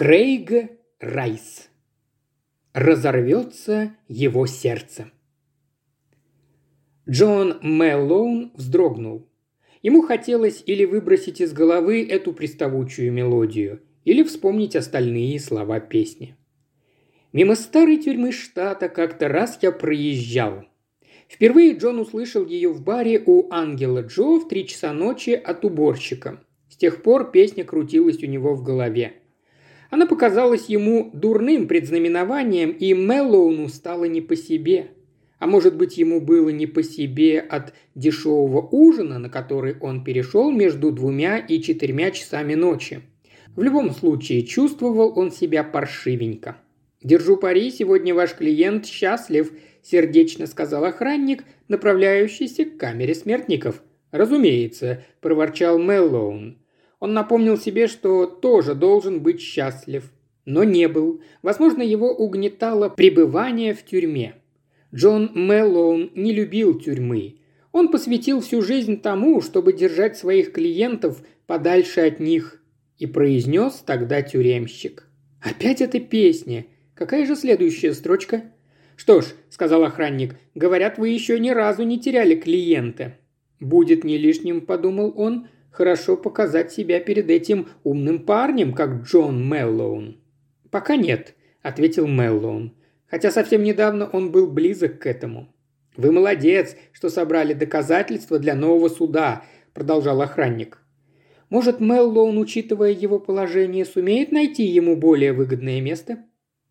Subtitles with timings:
[0.00, 0.50] Крейг
[0.98, 1.68] Райс.
[2.72, 5.10] Разорвется его сердце.
[7.06, 9.28] Джон Мэллоун вздрогнул.
[9.82, 16.34] Ему хотелось или выбросить из головы эту приставучую мелодию, или вспомнить остальные слова песни.
[17.34, 20.64] Мимо старой тюрьмы штата как-то раз я проезжал.
[21.28, 26.42] Впервые Джон услышал ее в баре у Ангела Джо в три часа ночи от уборщика.
[26.70, 29.19] С тех пор песня крутилась у него в голове.
[29.90, 34.88] Она показалась ему дурным предзнаменованием, и Мэллоуну стало не по себе–
[35.40, 40.52] а может быть, ему было не по себе от дешевого ужина, на который он перешел
[40.52, 43.00] между двумя и четырьмя часами ночи.
[43.56, 46.58] В любом случае, чувствовал он себя паршивенько.
[47.02, 49.50] «Держу пари, сегодня ваш клиент счастлив»,–
[49.82, 53.82] сердечно сказал охранник, направляющийся к камере смертников.
[54.10, 56.58] «Разумеется»,– проворчал Меллоун.
[57.00, 60.12] Он напомнил себе, что тоже должен быть счастлив,
[60.44, 61.22] но не был.
[61.42, 64.34] Возможно, его угнетало пребывание в тюрьме.
[64.94, 67.36] Джон Мэллоун не любил тюрьмы.
[67.72, 72.62] Он посвятил всю жизнь тому, чтобы держать своих клиентов подальше от них.
[72.98, 75.08] И произнес тогда тюремщик.
[75.40, 76.66] «Опять эта песня.
[76.94, 78.52] Какая же следующая строчка?»
[78.96, 83.16] «Что ж»,— сказал охранник,— «говорят, вы еще ни разу не теряли клиента».
[83.58, 90.20] «Будет не лишним»,— подумал он,— «хорошо показать себя перед этим умным парнем, как Джон Меллоун».
[90.70, 92.74] «Пока нет»,— ответил Меллоун
[93.10, 95.52] хотя совсем недавно он был близок к этому.
[95.96, 100.78] «Вы молодец, что собрали доказательства для нового суда»,– продолжал охранник.
[101.50, 106.24] «Может, Меллоун, учитывая его положение, сумеет найти ему более выгодное место?»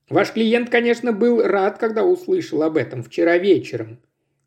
[0.10, 4.00] «Ваш клиент, конечно, был рад, когда услышал об этом вчера вечером».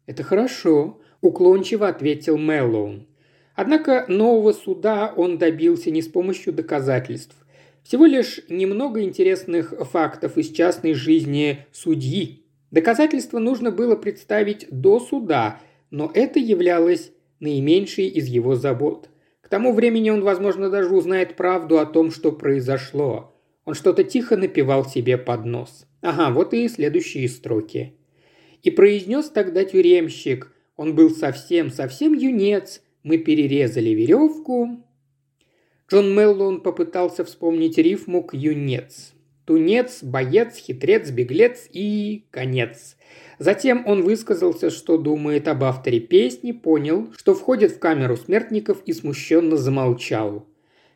[0.06, 3.06] «Это хорошо»,– уклончиво ответил Меллоун.
[3.55, 7.36] Однако нового суда он добился не с помощью доказательств.
[7.83, 12.44] Всего лишь немного интересных фактов из частной жизни судьи.
[12.70, 19.10] Доказательства нужно было представить до суда, но это являлось наименьшей из его забот.
[19.43, 23.34] К тому времени он, возможно, даже узнает правду о том, что произошло.
[23.65, 25.87] Он что-то тихо напевал себе под нос.
[26.00, 27.94] Ага, вот и следующие строки.
[28.62, 34.83] И произнес тогда тюремщик, он был совсем-совсем юнец, мы перерезали веревку,
[35.91, 39.13] Джон Меллоун попытался вспомнить рифму юнец.
[39.45, 42.97] Тунец, боец, хитрец, беглец и конец.
[43.39, 48.93] Затем он высказался, что думает об авторе песни, понял, что входит в камеру смертников и
[48.93, 50.47] смущенно замолчал.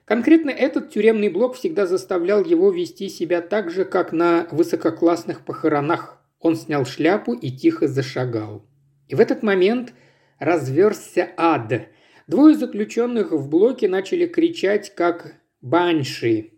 [0.06, 6.22] Конкретно этот тюремный блок всегда заставлял его вести себя так же, как на высококлассных похоронах.
[6.40, 8.64] Он снял шляпу и тихо зашагал.
[9.08, 9.92] И в этот момент
[10.38, 11.88] разверзся ад.
[12.26, 16.50] Двое заключенных в блоке начали кричать как «банши».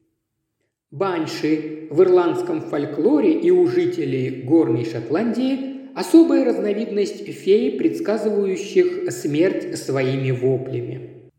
[0.90, 10.30] Банши в ирландском фольклоре и у жителей Горной Шотландии– особая разновидность феи, предсказывающих смерть своими
[10.30, 11.30] воплями.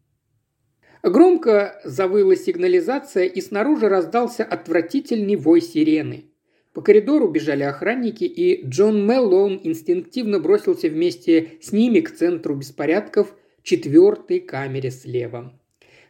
[1.02, 6.26] Громко завыла сигнализация, и снаружи раздался отвратительный вой сирены.
[6.74, 13.34] По коридору бежали охранники, и Джон Меллоун инстинктивно бросился вместе с ними к центру беспорядков–
[13.64, 15.54] четвертой камере слева.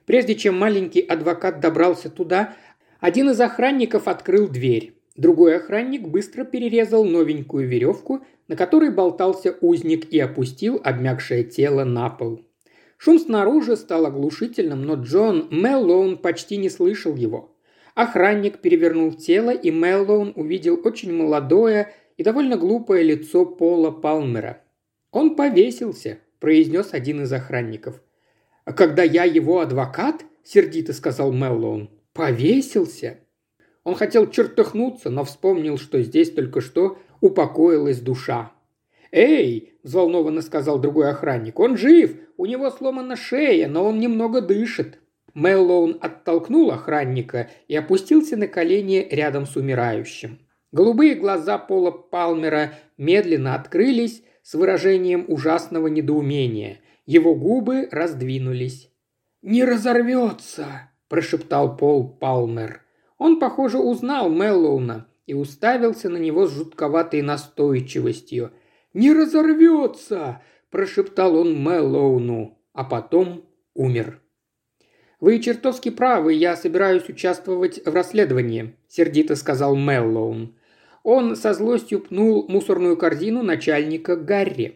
[0.06, 2.56] Прежде чем маленький адвокат добрался туда,
[3.00, 4.96] один из охранников открыл дверь.
[5.16, 12.10] Другой охранник быстро перерезал новенькую веревку, на которой болтался узник и опустил обмякшее тело на
[12.10, 12.46] пол.
[12.98, 17.56] Шум снаружи стал оглушительным, но Джон Меллоун почти не слышал его.
[17.96, 24.64] Охранник перевернул тело, и Меллоун увидел очень молодое и довольно глупое лицо Пола Палмера.
[25.12, 28.02] Он повесился,– произнес один из охранников.
[28.66, 31.90] «А когда я его адвокат?»– сердито сказал Меллоун.
[32.14, 33.20] «Повесился?»
[33.84, 38.52] Он хотел чертыхнуться, но вспомнил, что здесь только что упокоилась душа.
[39.12, 41.60] «Эй!»– взволнованно сказал другой охранник.
[41.60, 42.16] «Он жив!
[42.38, 45.00] У него сломана шея, но он немного дышит!»
[45.34, 50.40] Меллоун оттолкнул охранника и опустился на колени рядом с умирающим.
[50.72, 56.80] Голубые глаза Пола Палмера медленно открылись, с выражением ужасного недоумения.
[57.06, 58.92] Его губы раздвинулись.
[59.44, 62.82] «Не разорвется!»– прошептал Пол Палмер.
[63.20, 68.52] Он, похоже, узнал Меллоуна и уставился на него с жутковатой настойчивостью.
[68.96, 70.42] «Не разорвется!»–
[70.72, 73.46] прошептал он Меллоуну, а потом
[73.76, 74.20] умер.
[75.20, 80.56] «Вы чертовски правы, я собираюсь участвовать в расследовании»,– сердито сказал Меллоун.
[81.12, 84.76] Он со злостью пнул мусорную корзину начальника Гарри.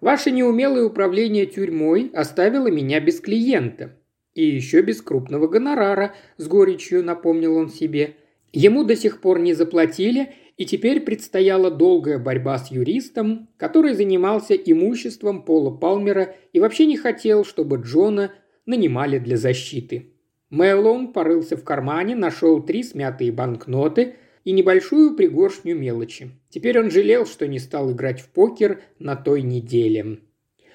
[0.00, 3.94] «Ваше неумелое управление тюрьмой оставило меня без клиента.
[4.32, 8.14] И еще без крупного гонорара»,– с горечью напомнил он себе.
[8.54, 14.54] Ему до сих пор не заплатили, и теперь предстояла долгая борьба с юристом, который занимался
[14.54, 18.32] имуществом Пола Палмера и вообще не хотел, чтобы Джона
[18.64, 20.14] нанимали для защиты.
[20.48, 24.14] Мэллоун порылся в кармане, нашел три смятые банкноты
[24.46, 26.30] и небольшую пригоршню мелочи.
[26.50, 30.20] Теперь он жалел, что не стал играть в покер на той неделе.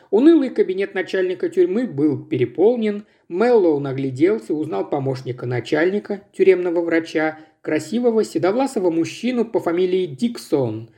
[0.10, 8.92] Унылый кабинет начальника тюрьмы был переполнен, Мэллоу нагляделся, узнал помощника начальника, тюремного врача, красивого седовласого
[8.92, 10.90] мужчину по фамилии Диксон,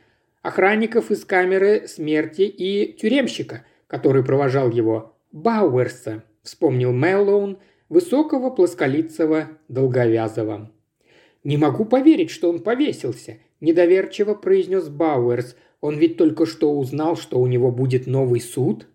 [0.42, 10.73] охранников из камеры смерти и тюремщика, который провожал его, Бауэрса, вспомнил Мэллоун, высокого плосколицего долговязого.
[11.44, 15.58] «Не могу поверить, что он повесился»,– недоверчиво произнес Бауэрс.
[15.82, 18.88] «Он ведь только что узнал, что у него будет новый суд».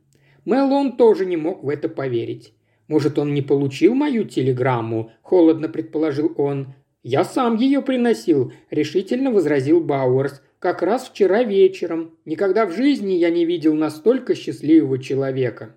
[0.47, 2.55] Мэллоун тоже не мог в это поверить.
[2.87, 6.75] «Может, он не получил мою телеграмму?»– холодно предположил он.
[7.03, 10.43] «Я сам ее приносил»,– решительно возразил Бауэрс.
[10.59, 12.17] «Как раз вчера вечером.
[12.25, 15.77] Никогда в жизни я не видел настолько счастливого человека».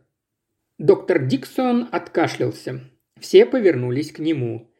[0.77, 2.79] Доктор Диксон откашлялся.
[3.19, 4.71] Все повернулись к нему.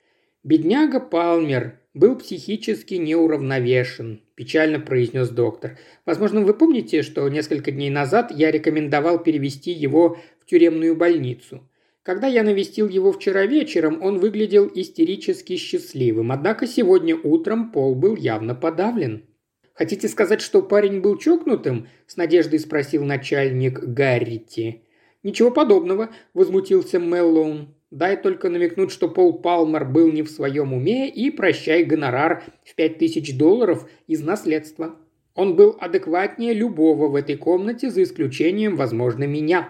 [0.43, 5.77] «Бедняга Палмер был психически неуравновешен»,– печально произнес доктор.
[6.05, 11.67] «Возможно, вы помните, что несколько дней назад я рекомендовал перевести его в тюремную больницу.
[12.03, 18.15] Когда я навестил его вчера вечером, он выглядел истерически счастливым, однако сегодня утром Пол был
[18.15, 19.25] явно подавлен.
[19.73, 24.83] «Хотите сказать, что парень был чокнутым?»– с надеждой спросил начальник Гаррити.
[25.21, 27.75] «Ничего подобного»,– возмутился Меллоун.
[27.91, 32.73] «Дай только намекнуть, что Пол Палмер был не в своем уме и прощай гонорар в
[32.73, 34.95] пять тысяч долларов из наследства.
[35.35, 39.69] Он был адекватнее любого в этой комнате, за исключением, возможно, меня.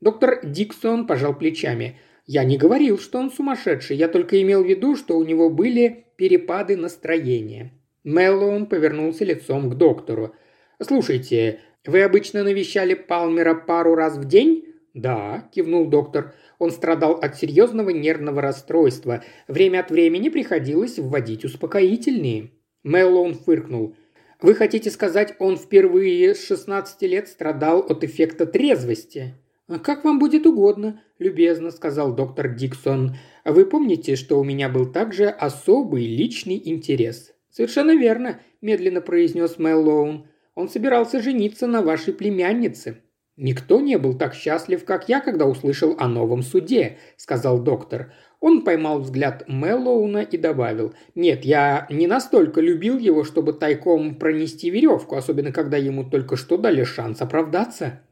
[0.00, 1.98] Доктор Диксон пожал плечами.
[2.26, 6.06] «Я не говорил, что он сумасшедший, я только имел в виду, что у него были
[6.16, 7.72] перепады настроения».
[8.04, 10.34] Меллоун повернулся лицом к доктору.
[10.82, 14.64] «Слушайте, вы обычно навещали Палмера пару раз в день?»
[14.94, 16.34] «Да»,– кивнул доктор.
[16.60, 19.24] Он страдал от серьезного нервного расстройства.
[19.48, 22.50] Время от времени приходилось вводить успокоительные.
[22.84, 23.96] Меллоун фыркнул.
[24.42, 29.34] «Вы хотите сказать, он впервые с 16 лет страдал от эффекта трезвости?»
[29.68, 33.16] «А «Как вам будет угодно»,– любезно сказал доктор Диксон.
[33.46, 40.26] «Вы помните, что у меня был также особый личный интерес?» «Совершенно верно»,– медленно произнес Мэллоун.
[40.54, 43.02] «Он собирался жениться на вашей племяннице».
[43.40, 48.12] «Никто не был так счастлив, как я, когда услышал о новом суде»,– сказал доктор.
[48.38, 50.92] Он поймал взгляд Мэллоуна и добавил.
[51.14, 56.58] «Нет, я не настолько любил его, чтобы тайком пронести веревку, особенно когда ему только что
[56.58, 58.02] дали шанс оправдаться».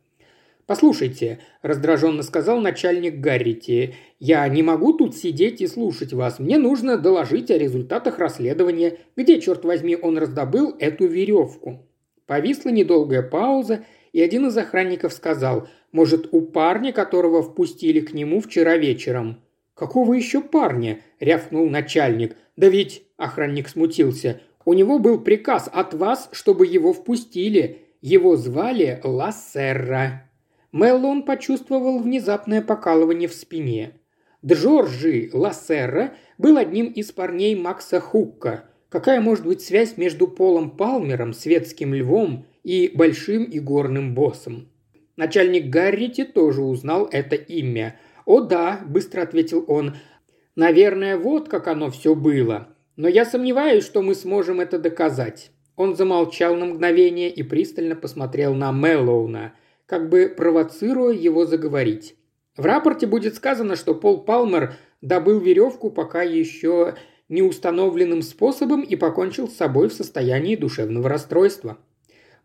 [0.65, 6.39] «Послушайте»,– раздраженно сказал начальник Гаррити,– «я не могу тут сидеть и слушать вас.
[6.39, 8.97] Мне нужно доложить о результатах расследования.
[9.15, 11.85] Где, черт возьми, он раздобыл эту веревку?»
[12.29, 18.41] Повисла недолгая пауза, и один из охранников сказал, «Может, у парня, которого впустили к нему
[18.41, 19.41] вчера вечером?»
[19.75, 22.37] «Какого еще парня?»– рявкнул начальник.
[22.57, 24.41] «Да ведь...»– охранник смутился.
[24.65, 27.83] «У него был приказ от вас, чтобы его впустили.
[28.01, 30.29] Его звали Лассерра».
[30.73, 33.93] Меллон почувствовал внезапное покалывание в спине.
[34.45, 38.65] Джорджи Лассерра был одним из парней Макса Хукка.
[38.89, 44.69] Какая может быть связь между Полом Палмером, светским львом, и большим игорным боссом?
[45.17, 47.99] Начальник Гаррити тоже узнал это имя.
[48.25, 49.97] «О да»,– быстро ответил он,–
[50.57, 52.69] «наверное, вот как оно все было.
[52.97, 55.51] Но я сомневаюсь, что мы сможем это доказать».
[55.77, 59.55] Он замолчал на мгновение и пристально посмотрел на Мэллоуна–
[59.89, 62.15] как бы провоцируя его заговорить.
[62.57, 66.95] В рапорте будет сказано, что Пол Палмер добыл веревку пока еще
[67.31, 71.79] неустановленным способом и покончил с собой в состоянии душевного расстройства.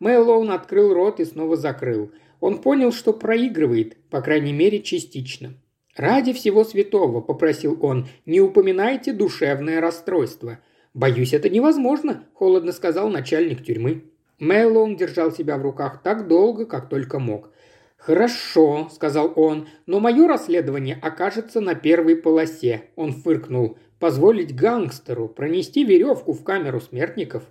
[0.03, 2.12] Мэллоун открыл рот и снова закрыл.
[2.41, 5.53] Он понял, что проигрывает, по крайней мере, частично.
[5.95, 10.60] «Ради всего святого»,– попросил он,– «не упоминайте душевное расстройство».
[10.93, 14.03] «Боюсь, это невозможно»,– холодно сказал начальник тюрьмы.
[14.39, 17.51] Мэллоун держал себя в руках так долго, как только мог.
[17.95, 22.89] «Хорошо»,– сказал он,– «но мое расследование окажется на первой полосе».
[22.98, 23.77] Он фыркнул.
[24.00, 27.43] «Позволить гангстеру пронести веревку в камеру смертников?»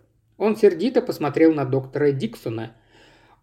[0.42, 2.74] Он сердито посмотрел на доктора Диксона.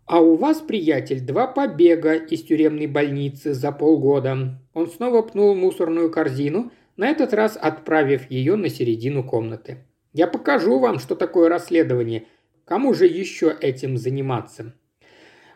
[0.05, 4.59] «А у вас, приятель, два побега из тюремной больницы за полгода».
[4.73, 9.85] Он снова пнул мусорную корзину, на этот раз отправив ее на середину комнаты.
[10.11, 12.25] «Я покажу вам, что такое расследование»,
[12.65, 14.75] Кому же еще этим заниматься?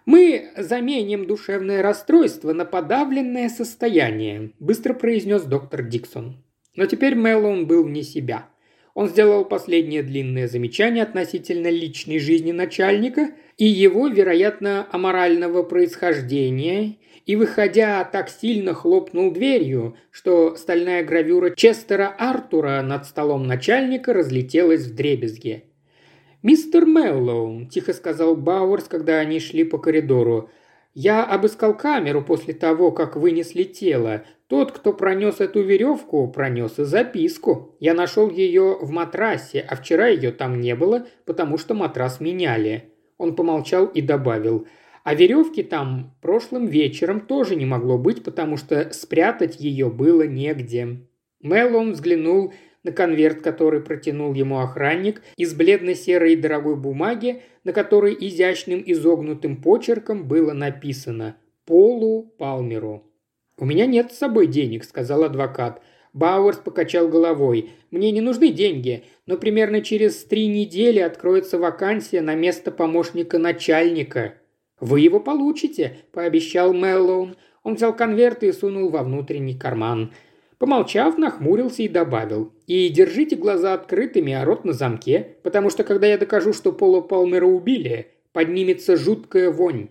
[0.06, 6.44] «Мы заменим душевное расстройство на подавленное состояние»,– быстро произнес доктор Диксон.
[6.76, 8.50] Но теперь Мэллоун был вне себя.
[8.94, 17.36] Он сделал последнее длинное замечание относительно личной жизни начальника и его, вероятно, аморального происхождения, и,
[17.36, 24.94] выходя, так сильно хлопнул дверью, что стальная гравюра Честера Артура над столом начальника разлетелась в
[24.96, 25.64] дребезги.
[26.44, 30.50] «Мистер Меллоу»,– тихо сказал Бауэрс, когда они шли по коридору,–
[30.94, 34.26] «я обыскал камеру после того, как вынесли тело.
[34.54, 37.76] Тот, кто пронес эту веревку, пронес и записку.
[37.80, 42.84] Я нашел ее в матрасе, а вчера ее там не было, потому что матрас меняли».
[43.18, 44.68] Он помолчал и добавил–
[45.04, 51.00] а веревки там прошлым вечером тоже не могло быть, потому что спрятать ее было негде.
[51.42, 58.84] Мэллоун взглянул на конверт, который протянул ему охранник, из бледно-серой дорогой бумаги, на которой изящным
[58.86, 63.13] изогнутым почерком было написано «Полу Палмеру».
[63.64, 65.82] «У меня нет с собой денег»,– сказал адвокат.
[66.12, 67.70] Бауэрс покачал головой.
[67.92, 74.34] «Мне не нужны деньги, но примерно через три недели откроется вакансия на место помощника начальника.
[74.82, 77.38] «Вы его получите»,– пообещал Мэллоун.
[77.64, 80.12] Он взял конверт и сунул во внутренний карман.
[80.58, 82.52] Помолчав, нахмурился и добавил.
[82.68, 87.00] «И держите глаза открытыми, а рот на замке, потому что когда я докажу, что Пола
[87.00, 89.88] Палмера убили, поднимется жуткая вонь».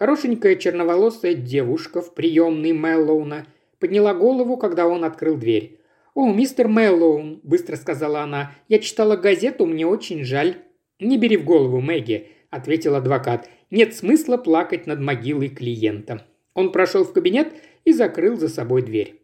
[0.00, 3.46] Хорошенькая черноволосая девушка в приемной Мэллоуна
[3.78, 5.78] подняла голову, когда он открыл дверь.
[6.14, 10.56] «О, мистер Мэллоун»,– быстро сказала она,– «я читала газету, мне очень жаль».
[11.00, 13.50] «Не бери в голову, Мэгги»,– ответил адвокат.
[13.70, 16.26] «Нет смысла плакать над могилой клиента».
[16.54, 17.48] Он прошел в кабинет
[17.84, 19.20] и закрыл за собой дверь.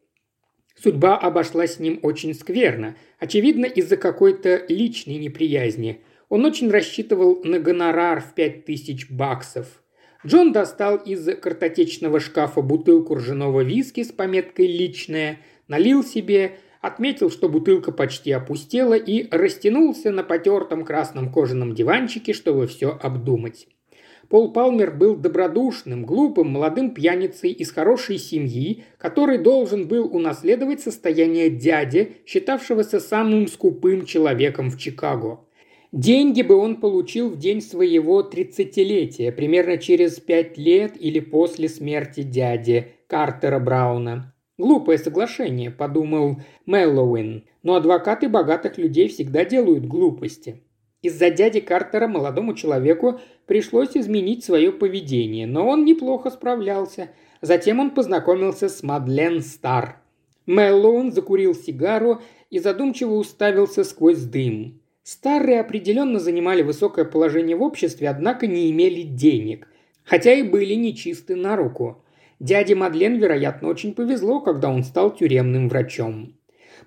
[0.74, 6.02] Судьба обошлась с ним очень скверно, очевидно, из-за какой-то личной неприязни.
[6.28, 9.82] Он очень рассчитывал на гонорар в пять тысяч баксов.
[10.26, 17.48] Джон достал из картотечного шкафа бутылку ржаного виски с пометкой «Личное», налил себе, отметил, что
[17.48, 23.68] бутылка почти опустела и растянулся на потертом красном кожаном диванчике, чтобы все обдумать.
[24.28, 31.50] Пол Палмер был добродушным, глупым, молодым пьяницей из хорошей семьи, который должен был унаследовать состояние
[31.50, 35.45] дяди, считавшегося самым скупым человеком в Чикаго.
[35.92, 42.22] Деньги бы он получил в день своего тридцатилетия, примерно через пять лет или после смерти
[42.22, 44.34] дяди Картера Брауна.
[44.58, 47.44] «Глупое соглашение»,– подумал Мэллоуин.
[47.62, 50.62] «Но адвокаты богатых людей всегда делают глупости».
[51.02, 57.10] Из-за дяди Картера молодому человеку пришлось изменить свое поведение, но он неплохо справлялся.
[57.42, 60.00] Затем он познакомился с Мадлен Стар.
[60.46, 64.80] Мэллоун закурил сигару и задумчиво уставился сквозь дым.
[65.06, 69.68] Старые определенно занимали высокое положение в обществе, однако не имели денег,
[70.02, 72.02] хотя и были нечисты на руку.
[72.40, 76.34] Дяде Мадлен, вероятно, очень повезло, когда он стал тюремным врачом.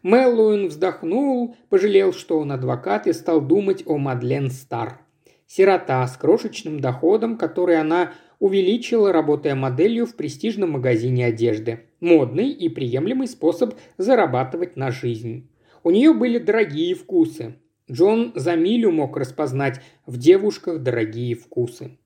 [0.03, 4.99] Мэллоуин вздохнул, пожалел, что он адвокат, и стал думать о Мадлен Стар.
[5.47, 11.85] Сирота с крошечным доходом, который она увеличила, работая моделью в престижном магазине одежды.
[12.01, 15.49] Модный и приемлемый способ зарабатывать на жизнь.
[15.85, 17.55] У нее были дорогие вкусы.
[17.91, 21.98] Джон за милю мог распознать в девушках дорогие вкусы.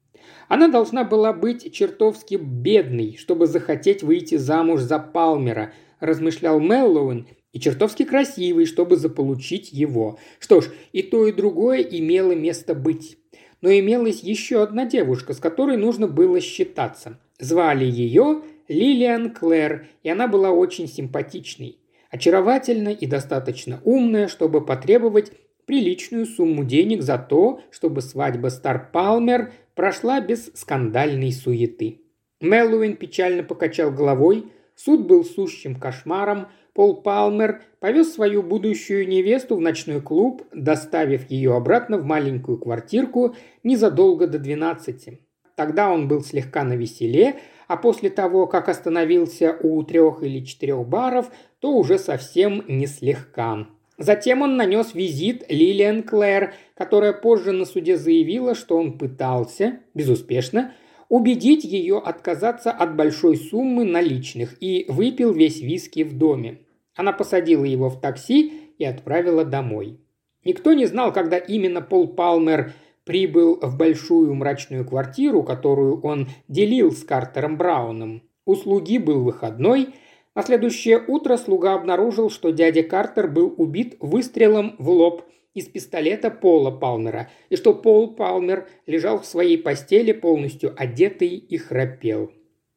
[0.47, 7.59] Она должна была быть чертовски бедной, чтобы захотеть выйти замуж за Палмера, размышлял Меллоуин, и
[7.59, 10.17] чертовски красивой, чтобы заполучить его.
[10.39, 13.17] Что ж, и то, и другое имело место быть.
[13.61, 17.19] Но имелась еще одна девушка, с которой нужно было считаться.
[17.39, 21.77] Звали ее Лилиан Клэр, и она была очень симпатичной.
[22.09, 25.31] Очаровательная и достаточно умная, чтобы потребовать
[25.65, 32.01] приличную сумму денег за то, чтобы свадьба Стар Палмер прошла без скандальной суеты.
[32.41, 39.61] Меллоуин печально покачал головой, суд был сущим кошмаром, Пол Палмер повез свою будущую невесту в
[39.61, 45.19] ночной клуб, доставив ее обратно в маленькую квартирку незадолго до двенадцати.
[45.55, 47.35] Тогда он был слегка на веселе,
[47.67, 53.67] а после того, как остановился у трех или четырех баров, то уже совсем не слегка.
[53.97, 60.73] Затем он нанес визит Лилиан Клэр, которая позже на суде заявила, что он пытался, безуспешно,
[61.09, 66.61] убедить ее отказаться от большой суммы наличных и выпил весь виски в доме.
[66.95, 69.99] Она посадила его в такси и отправила домой.
[70.43, 72.73] Никто не знал, когда именно Пол Палмер
[73.05, 78.23] прибыл в большую мрачную квартиру, которую он делил с Картером Брауном.
[78.45, 79.89] У слуги был выходной–
[80.35, 85.23] на следующее утро слуга обнаружил, что дядя Картер был убит выстрелом в лоб
[85.53, 91.57] из пистолета Пола Палмера, и что Пол Палмер лежал в своей постели полностью одетый и
[91.57, 92.31] храпел.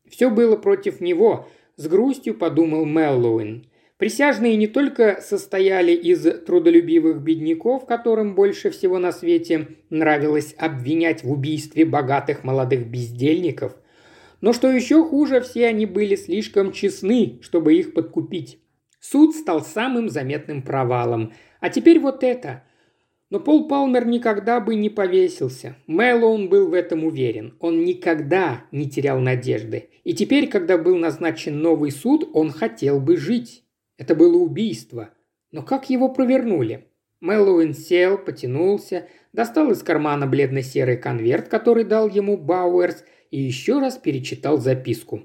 [0.09, 1.47] Все было против него,
[1.77, 3.67] с грустью подумал Меллоуин.
[3.97, 11.33] Присяжные не только состояли из трудолюбивых бедняков, которым больше всего на свете нравилось обвинять в
[11.33, 13.75] убийстве богатых молодых бездельников,
[14.47, 18.61] но что еще хуже, все они были слишком честны, чтобы их подкупить.
[19.01, 21.33] Суд стал самым заметным провалом.
[21.59, 22.63] А теперь вот это.
[23.29, 25.75] Но Пол Палмер никогда бы не повесился.
[25.89, 27.57] Мэллоун был в этом уверен.
[27.59, 29.89] Он никогда не терял надежды.
[30.05, 33.65] И теперь, когда был назначен новый суд, он хотел бы жить.
[33.99, 35.11] Это было убийство.
[35.51, 36.87] Но как его провернули?
[37.21, 43.03] Мэллоуин сел, потянулся, достал из кармана бледно-серый конверт, который дал ему Бауэрс,
[43.37, 45.25] и еще раз перечитал записку.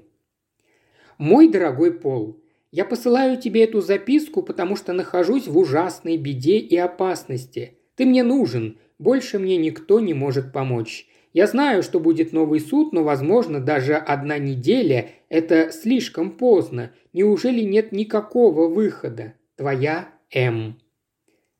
[1.16, 6.76] «Мой дорогой Пол, я посылаю тебе эту записку, потому что нахожусь в ужасной беде и
[6.76, 7.78] опасности.
[7.96, 11.08] Ты мне нужен, больше мне никто не может помочь.
[11.32, 16.92] Я знаю, что будет новый суд, но, возможно, даже одна неделя– это слишком поздно.
[17.14, 19.32] Неужели нет никакого выхода?
[19.56, 20.78] Твоя М.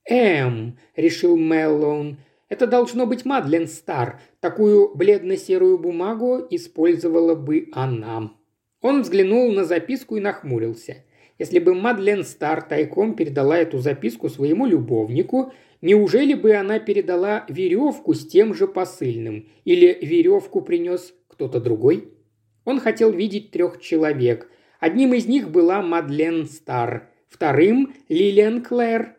[0.06, 2.18] «М»,– решил Меллоун.
[2.52, 4.20] «Это должно быть Мадлен Стар.
[4.40, 8.32] Такую бледно-серую бумагу использовала бы она».
[8.82, 11.04] Он взглянул на записку и нахмурился.
[11.38, 18.14] Если бы Мадлен Стар тайком передала эту записку своему любовнику, Неужели бы она передала веревку
[18.14, 19.48] с тем же посыльным?
[19.64, 22.14] Или веревку принес кто-то другой?
[22.64, 24.48] Он хотел видеть трех человек.
[24.78, 29.16] Одним из них была Мадлен Стар, вторым– Лилиан Клэр,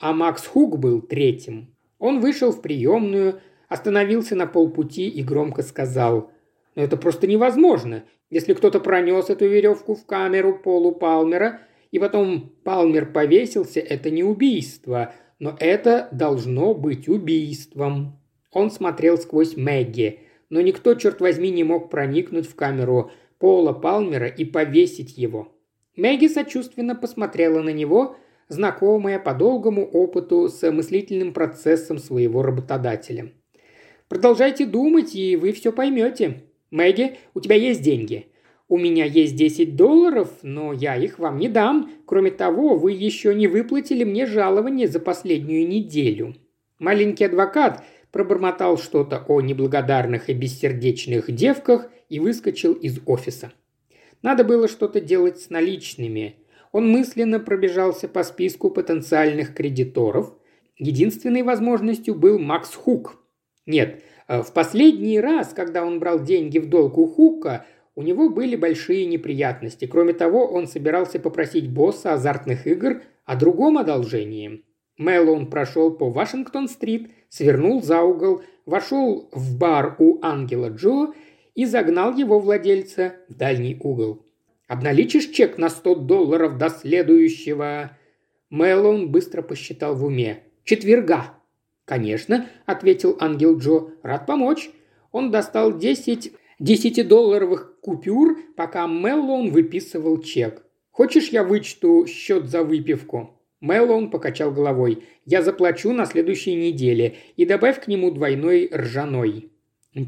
[0.00, 1.74] а Макс Хук был третьим.
[1.98, 6.30] Он вышел в приемную, остановился на полпути и громко сказал
[6.74, 8.04] «Но это просто невозможно.
[8.30, 14.22] Если кто-то пронес эту веревку в камеру Полу Палмера, и потом Палмер повесился, это не
[14.22, 18.20] убийство, но это должно быть убийством.
[18.52, 24.26] Он смотрел сквозь Мэгги, но никто, черт возьми, не мог проникнуть в камеру Пола Палмера
[24.26, 25.52] и повесить его.
[25.96, 28.16] Мэгги сочувственно посмотрела на него,
[28.48, 33.32] знакомая по долгому опыту с мыслительным процессом своего работодателя.
[34.08, 36.44] «Продолжайте думать, и вы все поймете.
[36.70, 38.26] Мэгги, у тебя есть деньги.
[38.68, 41.90] У меня есть 10 долларов, но я их вам не дам.
[42.06, 46.34] Кроме того, вы еще не выплатили мне жалование за последнюю неделю».
[46.78, 53.52] Маленький адвокат пробормотал что-то о неблагодарных и бессердечных девках и выскочил из офиса.
[54.22, 56.36] Надо было что-то делать с наличными.
[56.72, 60.32] Он мысленно пробежался по списку потенциальных кредиторов.
[60.76, 63.16] Единственной возможностью был Макс Хук.
[63.66, 67.66] Нет, э, в последний раз, когда он брал деньги в долг у Хука–
[67.98, 69.88] у него были большие неприятности.
[69.88, 74.62] Кроме того, он собирался попросить босса азартных игр о другом одолжении.
[74.98, 81.12] Мэллоун прошел по Вашингтон-стрит, свернул за угол, вошел в бар у Ангела Джо
[81.56, 84.24] и загнал его владельца в дальний угол.
[84.68, 87.96] «Обналичишь чек на 100 долларов до следующего...»
[88.50, 90.44] Мэллоун быстро посчитал в уме.
[90.62, 91.34] «Четверга».
[91.84, 93.90] «Конечно»,– ответил Ангел Джо.
[94.02, 94.70] «Рад помочь».
[95.10, 100.64] Он достал 10 десятидолларовых купюр, пока Меллоун выписывал чек.
[100.90, 105.04] «Хочешь, я вычту счет за выпивку?» Меллоун покачал головой.
[105.24, 109.50] «Я заплачу на следующей неделе и добавь к нему двойной ржаной».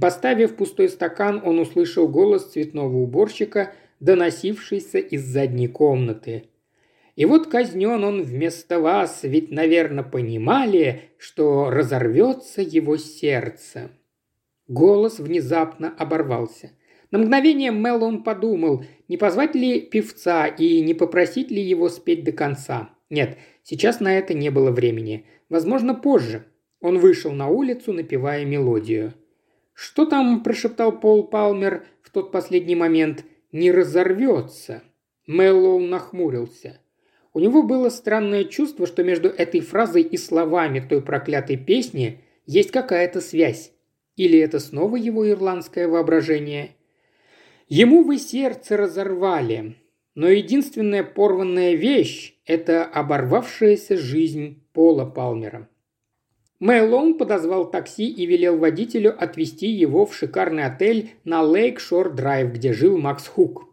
[0.01, 6.45] Поставив пустой стакан, он услышал голос цветного уборщика, доносившийся из задней комнаты.
[7.17, 13.91] «И вот казнен он вместо вас, ведь, наверное, понимали, что разорвется его сердце».
[14.69, 16.71] Голос внезапно оборвался.
[17.11, 22.31] На мгновение Меллоун подумал, не позвать ли певца и не попросить ли его спеть до
[22.31, 22.91] конца.
[23.11, 25.27] Нет, сейчас на это не было времени.
[25.49, 26.45] Возможно, позже.
[26.81, 29.13] Он вышел на улицу, напевая мелодию.
[29.75, 33.25] «Что там?»– прошептал Пол Палмер в тот последний момент.
[33.53, 34.83] «Не разорвется».
[35.27, 36.81] Мэллоун нахмурился.
[37.33, 42.73] У него было странное чувство, что между этой фразой и словами той проклятой песни есть
[42.73, 43.73] какая-то связь.
[44.17, 46.77] Или это снова его ирландское воображение?
[47.69, 49.77] Ему вы сердце разорвали,
[50.17, 55.69] но единственная порванная вещь– это оборвавшаяся жизнь Пола Палмера.
[56.61, 62.75] Мэллоун подозвал такси и велел водителю отвезти его в шикарный отель на Лейк-Шор Драйв, где
[62.75, 63.65] жил Макс Хук.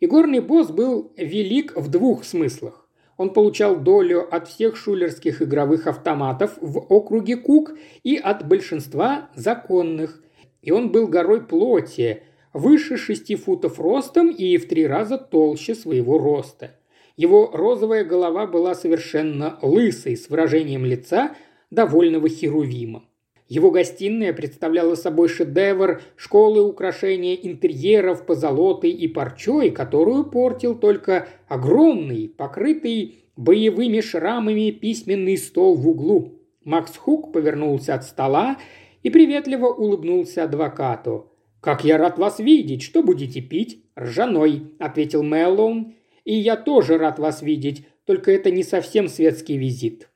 [0.00, 2.86] Игорный босс был велик в двух смыслах.
[3.16, 10.22] Он получал долю от всех шулерских игровых автоматов в округе Кук и от большинства законных.
[10.60, 16.18] И он был горой плоти, выше шести футов ростом и в три раза толще своего
[16.18, 16.72] роста.
[17.16, 21.36] Его розовая голова была совершенно лысой, с выражением лица
[21.74, 23.04] довольного херувима.
[23.48, 32.28] Его гостиная представляла собой шедевр школы украшения интерьеров позолотой и парчой, которую портил только огромный,
[32.28, 36.40] покрытый боевыми шрамами письменный стол в углу.
[36.64, 38.56] Макс Хук повернулся от стола
[39.02, 41.30] и приветливо улыбнулся адвокату.
[41.60, 42.82] «Как я рад вас видеть!
[42.82, 45.94] Что будете пить?» «Ржаной»,– ответил Мэллоун.
[46.24, 50.08] «И я тоже рад вас видеть, только это не совсем светский визит».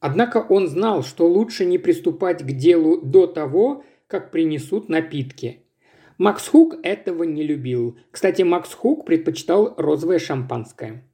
[0.00, 5.62] Однако он знал, что лучше не приступать к делу до того, как принесут напитки.
[6.16, 7.98] Макс Хук этого не любил.
[8.10, 11.04] Кстати, Макс Хук предпочитал розовое шампанское.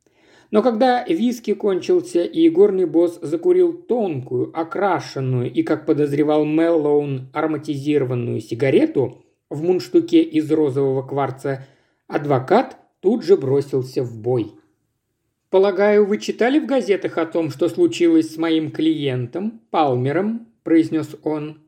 [0.50, 8.40] Но когда виски кончился и горный босс закурил тонкую, окрашенную и, как подозревал Меллоун, ароматизированную
[8.40, 11.66] сигарету в мундштуке из розового кварца,
[12.06, 14.55] адвокат тут же бросился в бой.
[15.50, 21.60] «Полагаю, вы читали в газетах о том, что случилось с моим клиентом, Палмером?»– произнес он.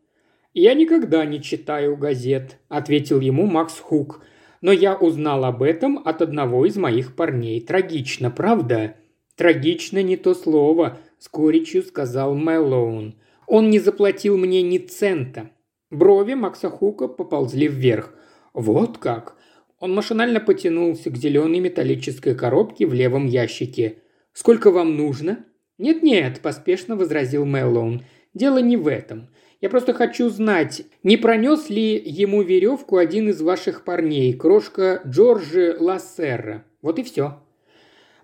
[0.54, 4.22] «Я никогда не читаю газет»,– ответил ему Макс Хук–
[4.60, 7.60] но я узнал об этом от одного из моих парней.
[7.60, 8.96] Трагично, правда?»
[9.36, 13.14] «Трагично не то слово»,– с горечью сказал Мэллоун.
[13.46, 15.50] «Он не заплатил мне ни цента».
[15.90, 18.14] Брови Макса Хука поползли вверх.
[18.52, 19.36] «Вот как!»
[19.80, 23.98] Он машинально потянулся к зеленой металлической коробке в левом ящике.
[24.32, 25.44] «Сколько вам нужно?»
[25.78, 28.02] «Нет-нет»,– поспешно возразил Мэллоун.
[28.34, 29.28] «Дело не в этом.
[29.60, 35.76] Я просто хочу знать, не пронес ли ему веревку один из ваших парней, крошка Джорджи
[35.78, 36.64] Лассерра.
[36.82, 37.40] Вот и все».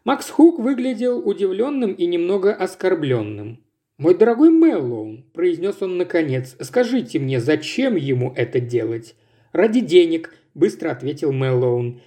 [0.04, 3.64] Макс Хук выглядел удивленным и немного оскорбленным.
[3.96, 9.14] «Мой дорогой Мэллоун»,– произнес он наконец,– «скажите мне, зачем ему это делать?»
[9.52, 12.00] «Ради денег»,– быстро ответил Мэллоун.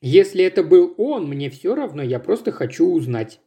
[0.00, 3.40] «Если это был он, мне все равно, я просто хочу узнать».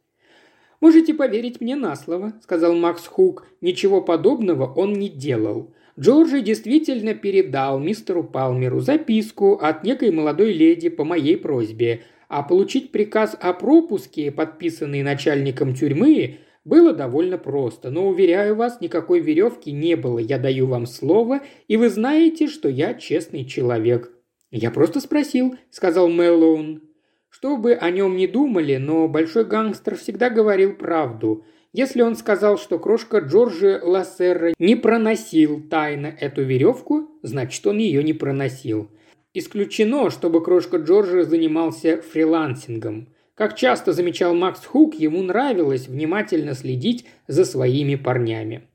[0.82, 3.47] «Можете поверить мне на слово»,– сказал Макс Хук.
[3.62, 5.73] «Ничего подобного он не делал.
[5.97, 12.91] Джорджи действительно передал мистеру Палмеру записку от некой молодой леди по моей просьбе, а получить
[12.91, 19.95] приказ о пропуске, подписанный начальником тюрьмы, было довольно просто, но, уверяю вас, никакой веревки не
[19.95, 24.12] было, я даю вам слово, и вы знаете, что я честный человек».
[24.53, 26.83] «Я просто спросил»,– сказал Мэллоун.
[27.31, 31.43] Что бы о нем ни думали, но большой гангстер всегда говорил правду.
[31.71, 38.03] Если он сказал, что крошка Джорджи Лассерра не проносил тайно эту веревку, значит, он ее
[38.03, 38.91] не проносил.
[39.33, 43.09] Исключено, чтобы крошка Джорджи занимался фрилансингом.
[43.33, 48.67] Как часто замечал Макс Хук, ему нравилось внимательно следить за своими парнями.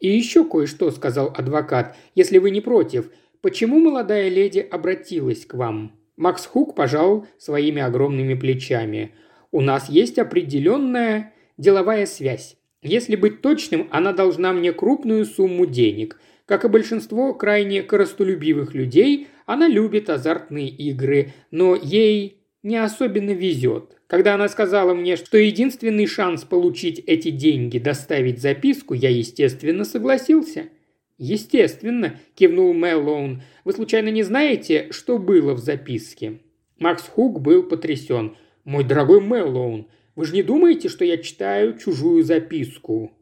[0.00, 3.08] «И еще кое-что»,– сказал адвокат,– «если вы не против,
[3.44, 9.10] почему молодая леди обратилась к вам?» Макс Хук пожал своими огромными плечами.
[9.52, 12.56] «У нас есть определенная деловая связь.
[12.80, 16.18] Если быть точным, она должна мне крупную сумму денег.
[16.46, 23.98] Как и большинство крайне коростолюбивых людей, она любит азартные игры, но ей не особенно везет.
[24.06, 30.70] Когда она сказала мне, что единственный шанс получить эти деньги– доставить записку, я, естественно, согласился–
[31.18, 33.42] «Естественно»,– кивнул Мэллоун.
[33.64, 36.40] «Вы случайно не знаете, что было в записке?»
[36.78, 38.36] Макс Хук был потрясен.
[38.64, 43.12] «Мой дорогой Мэллоун, вы же не думаете, что я читаю чужую записку?»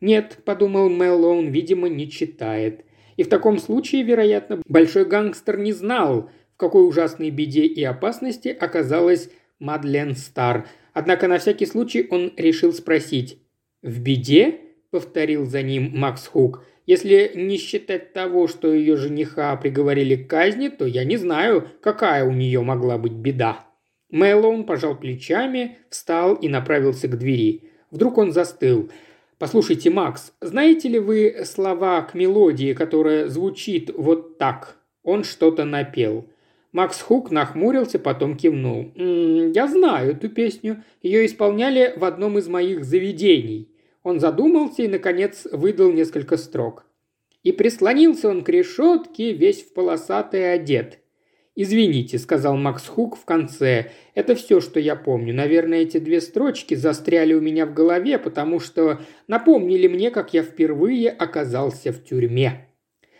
[0.00, 2.84] «Нет»,– подумал Мэллоун,– «видимо, не читает».
[3.16, 8.48] И в таком случае, вероятно, большой гангстер не знал, в какой ужасной беде и опасности
[8.48, 10.68] оказалась Мадлен Стар.
[10.92, 13.38] Однако на всякий случай он решил спросить.
[13.82, 14.60] «В беде?»–
[14.90, 20.68] повторил за ним Макс Хук– если не считать того, что ее жениха приговорили к казни,
[20.68, 23.66] то я не знаю, какая у нее могла быть беда».
[24.10, 27.64] Мэллоун пожал плечами, встал и направился к двери.
[27.90, 28.90] Вдруг он застыл.
[29.38, 36.26] «Послушайте, Макс, знаете ли вы слова к мелодии, которая звучит вот так?» Он что-то напел.
[36.72, 38.92] Макс Хук нахмурился, потом кивнул.
[38.96, 40.82] «М -м, «Я знаю эту песню.
[41.02, 43.68] Ее исполняли в одном из моих заведений.
[44.06, 46.84] Он задумался и, наконец, выдал несколько строк.
[47.42, 51.00] И прислонился он к решетке, весь в полосатый одет.
[51.56, 55.34] «Извините»,— сказал Макс Хук в конце,— «это все, что я помню.
[55.34, 60.44] Наверное, эти две строчки застряли у меня в голове, потому что напомнили мне, как я
[60.44, 62.68] впервые оказался в тюрьме».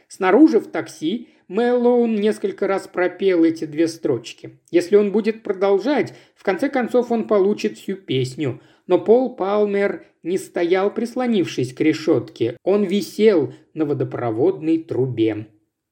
[0.07, 4.61] Снаружи в такси Мэллоун несколько раз пропел эти две строчки.
[4.71, 10.39] Если он будет продолжать, в конце концов он получит всю песню– но Пол Палмер не
[10.39, 12.57] стоял, прислонившись к решетке.
[12.63, 15.49] Он висел на водопроводной трубе.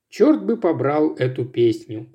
[0.08, 2.06] Черт бы побрал эту песню.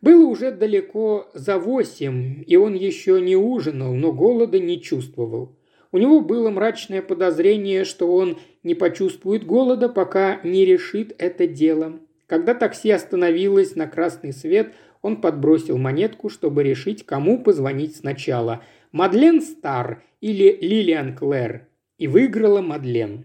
[0.00, 5.56] Было уже далеко за восемь, и он еще не ужинал, но голода не чувствовал.
[5.92, 12.00] У него было мрачное подозрение, что он не почувствует голода, пока не решит это дело.
[12.26, 14.72] Когда такси остановилось на красный свет,
[15.02, 21.66] он подбросил монетку, чтобы решить, кому позвонить сначала– Мадлен Стар или Лилиан Клэр.
[21.96, 23.24] И выиграла Мадлен.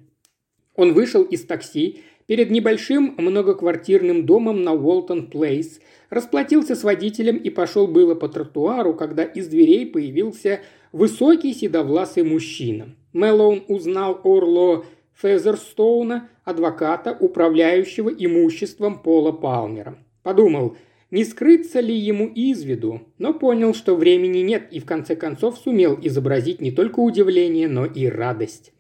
[0.76, 7.50] Он вышел из такси перед небольшим многоквартирным домом на Уолтон Плейс, расплатился с водителем и
[7.50, 10.62] пошел было по тротуару, когда из дверей появился
[10.94, 12.96] высокий седовласый мужчина.
[13.12, 14.86] Мэллоун узнал Орло
[15.22, 19.98] Фезерстоуна, адвоката, управляющего имуществом Пола Палмера.
[20.24, 20.78] Подумал,
[21.12, 25.58] не скрыться ли ему из виду, но понял, что времени нет и в конце концов
[25.58, 28.74] сумел изобразить не только удивление, но и радость.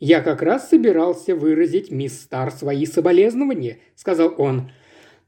[0.00, 4.70] «Я как раз собирался выразить мисс Стар свои соболезнования»,– сказал он.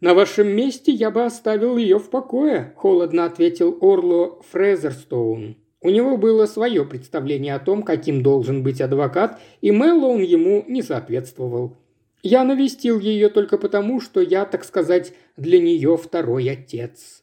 [0.01, 5.57] «На вашем месте я бы оставил ее в покое»,– холодно ответил Орло Фрезерстоун.
[5.83, 10.83] У него было свое представление о том, каким должен быть адвокат, и Мэллоун ему не
[10.83, 11.77] соответствовал.
[12.23, 17.23] Я навестил ее только потому, что я, так сказать, для нее второй отец.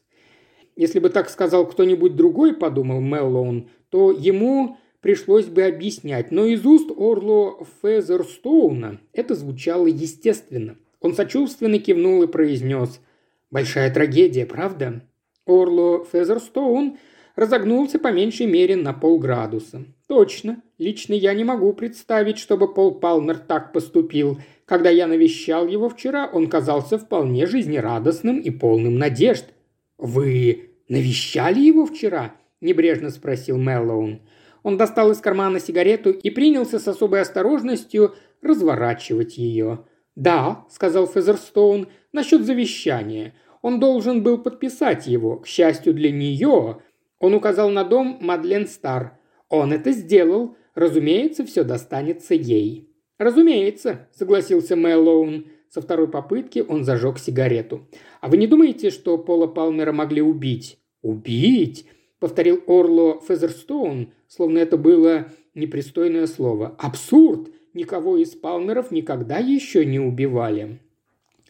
[0.76, 6.64] Если бы так сказал кто-нибудь другой, подумал Мэллоун, то ему пришлось бы объяснять, но из
[6.66, 10.76] уст Орло Фезерстоуна это звучало естественно.
[11.00, 13.00] Он сочувственно кивнул и произнес
[13.50, 15.02] «Большая трагедия, правда?»
[15.46, 16.98] Орло Фезерстоун
[17.36, 19.84] разогнулся по меньшей мере на полградуса.
[20.06, 20.62] «Точно.
[20.78, 24.38] Лично я не могу представить, чтобы Пол Палмер так поступил.
[24.64, 29.46] Когда я навещал его вчера, он казался вполне жизнерадостным и полным надежд».
[29.98, 34.20] «Вы навещали его вчера?»– небрежно спросил Мэллоун.
[34.62, 39.84] Он достал из кармана сигарету и принялся с особой осторожностью разворачивать ее.
[40.14, 43.34] «Да»,– сказал Фезерстоун,– «насчет завещания.
[43.62, 45.36] Он должен был подписать его.
[45.38, 46.80] К счастью для нее,
[47.18, 49.18] он указал на дом Мадлен Стар.
[49.48, 50.56] Он это сделал.
[50.78, 52.88] Разумеется, все достанется ей».
[53.18, 55.46] «Разумеется»,– согласился Мэллоун.
[55.68, 57.88] Со второй попытки он зажег сигарету.
[58.20, 61.86] «А вы не думаете, что Пола Палмера могли убить?» «Убить?»–
[62.20, 66.76] повторил Орло Фезерстоун, словно это было непристойное слово.
[66.78, 67.48] «Абсурд!
[67.74, 70.78] Никого из Палмеров никогда еще не убивали».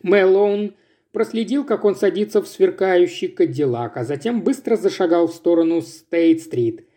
[0.03, 0.73] Мэллоун
[1.13, 6.88] проследил, как он садится в сверкающий кадиллак, а затем быстро зашагал в сторону Стейт-стрит.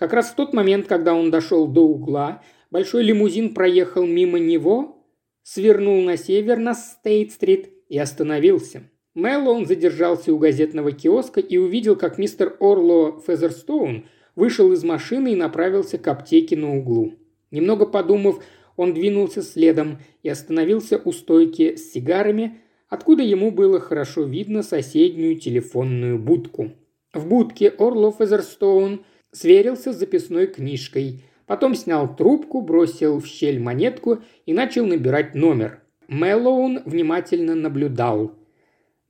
[0.00, 5.04] Как раз в тот момент, когда он дошел до угла, большой лимузин проехал мимо него,
[5.42, 8.84] свернул на север на Стейт-стрит и остановился.
[9.12, 15.36] Мэллоун задержался у газетного киоска и увидел, как мистер Орло Фезерстоун вышел из машины и
[15.36, 17.12] направился к аптеке на углу.
[17.50, 18.42] Немного подумав,
[18.76, 25.38] он двинулся следом и остановился у стойки с сигарами, откуда ему было хорошо видно соседнюю
[25.38, 26.70] телефонную будку.
[27.12, 34.22] В будке Орло Фезерстоун сверился с записной книжкой, потом снял трубку, бросил в щель монетку
[34.46, 35.82] и начал набирать номер.
[36.08, 38.34] Мэллоун внимательно наблюдал–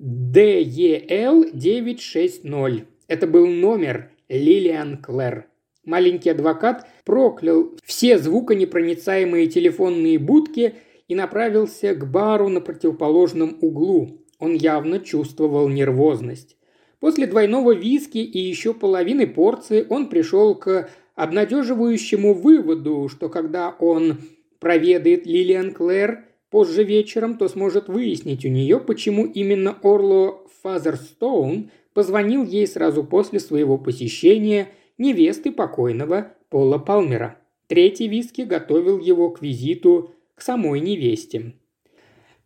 [0.01, 2.87] DEL960.
[3.07, 5.47] Это был номер Лилиан Клэр.
[5.85, 14.23] Маленький адвокат проклял все звуконепроницаемые телефонные будки и направился к бару на противоположном углу.
[14.39, 16.57] Он явно чувствовал нервозность.
[17.01, 24.19] После двойного виски и еще половины порции он пришел к обнадеживающему выводу, что когда он
[24.59, 32.45] проведает Лилиан Клэр, позже вечером, то сможет выяснить у нее, почему именно Орло Фазерстоун позвонил
[32.45, 37.39] ей сразу после своего посещения невесты покойного Пола Палмера.
[37.67, 41.55] Третий виски готовил его к визиту к самой невесте.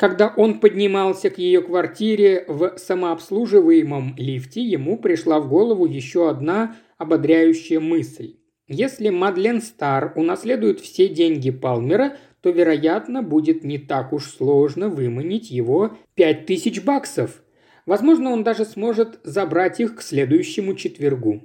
[0.05, 6.77] Когда он поднимался к ее квартире в самообслуживаемом лифте, ему пришла в голову еще одна
[6.99, 8.35] ободряющая мысль.
[8.69, 15.51] Если Мадлен Стар унаследует все деньги Палмера, то, вероятно, будет не так уж сложно выманить
[15.51, 17.43] его пять тысяч баксов.
[17.87, 21.45] Возможно, он даже сможет забрать их к следующему четвергу.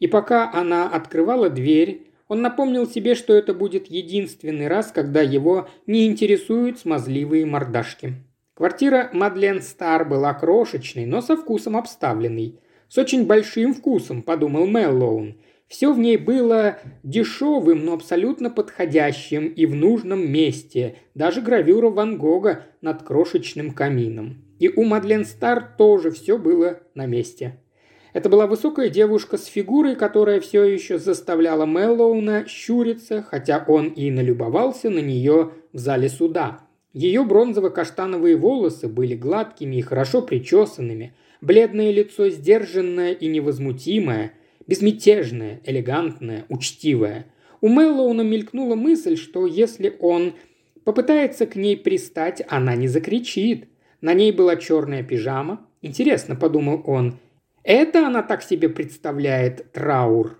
[0.00, 5.68] И пока она открывала дверь, он напомнил себе, что это будет единственный раз, когда его
[5.86, 8.14] не интересуют смазливые мордашки.
[8.54, 12.58] Квартира Мадлен Стар была крошечной, но со вкусом обставленной.
[12.88, 15.34] С очень большим вкусом, подумал Мэллоун–
[15.70, 22.18] все в ней было дешевым, но абсолютно подходящим и в нужном месте, даже гравюра Ван
[22.18, 24.44] Гога над крошечным камином.
[24.58, 27.60] И у Мадлен Стар тоже все было на месте.
[28.12, 34.10] Это была высокая девушка с фигурой, которая все еще заставляла Мэллоуна щуриться, хотя он и
[34.10, 36.60] налюбовался на нее в зале суда.
[36.92, 44.32] Ее бронзово-каштановые волосы были гладкими и хорошо причесанными, бледное лицо сдержанное и невозмутимое–
[44.70, 47.26] Безмятежная, элегантная, учтивая.
[47.60, 50.34] У Мэллоуна мелькнула мысль, что если он
[50.84, 53.66] попытается к ней пристать, она не закричит.
[54.00, 55.66] На ней была черная пижама.
[55.82, 57.16] Интересно, подумал он,
[57.62, 60.38] это она так себе представляет траур.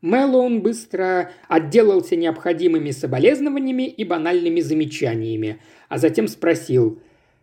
[0.00, 7.00] Мэллоун быстро отделался необходимыми соболезнованиями и банальными замечаниями, а затем спросил,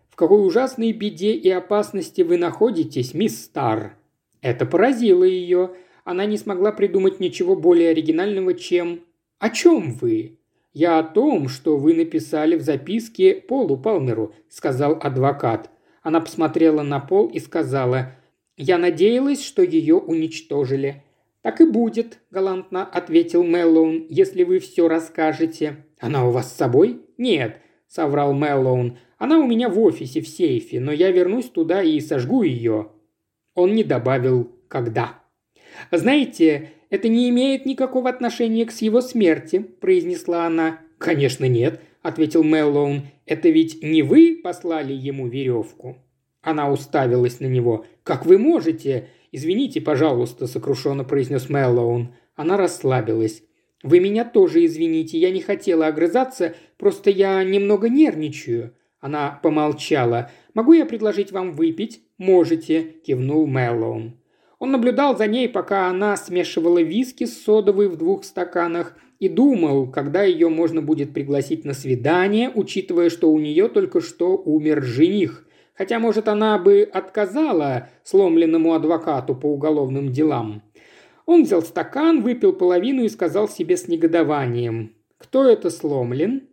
[0.09, 3.97] «В какой ужасной беде и опасности вы находитесь, мисс Стар?»
[4.41, 5.71] Это поразило ее.
[6.03, 9.01] Она не смогла придумать ничего более оригинального, чем
[9.39, 10.37] «О чем вы?»
[10.73, 15.69] «Я о том, что вы написали в записке Полу Палмеру»,– сказал адвокат.
[16.03, 18.15] Она посмотрела на Пол и сказала,
[18.57, 21.03] «Я надеялась, что ее уничтожили.
[21.41, 25.85] «Так и будет»,– галантно ответил Мэллоун,– «если вы все расскажете».
[25.99, 28.99] «Она у вас с собой?» «Нет»,– соврал Мэллоун.
[29.17, 32.89] «Она у меня в офисе, в сейфе, но я вернусь туда и сожгу ее».
[33.55, 35.19] Он не добавил «когда».
[35.91, 40.79] «Знаете, это не имеет никакого отношения к его смерти»,– произнесла она.
[40.99, 43.07] «Конечно нет»,– ответил Мэллоун.
[43.25, 45.97] «Это ведь не вы послали ему веревку?»
[46.41, 47.85] Она уставилась на него.
[48.03, 49.09] «Как вы можете?
[49.31, 52.13] «Извините, пожалуйста»,– сокрушенно произнес Мэллоун.
[52.35, 53.43] Она расслабилась.
[53.81, 58.73] «Вы меня тоже извините, я не хотела огрызаться, просто я немного нервничаю».
[58.99, 60.29] Она помолчала.
[60.53, 64.17] «Могу я предложить вам выпить?» «Можете»,– кивнул Мэллоун.
[64.59, 69.89] Он наблюдал за ней, пока она смешивала виски с содовой в двух стаканах и думал,
[69.89, 75.47] когда ее можно будет пригласить на свидание, учитывая, что у нее только что умер жених.
[75.81, 80.61] Хотя, может, она бы отказала сломленному адвокату по уголовным делам.
[81.25, 84.93] Он взял стакан, выпил половину и сказал себе с негодованием.
[85.17, 86.43] «Кто это сломлен?»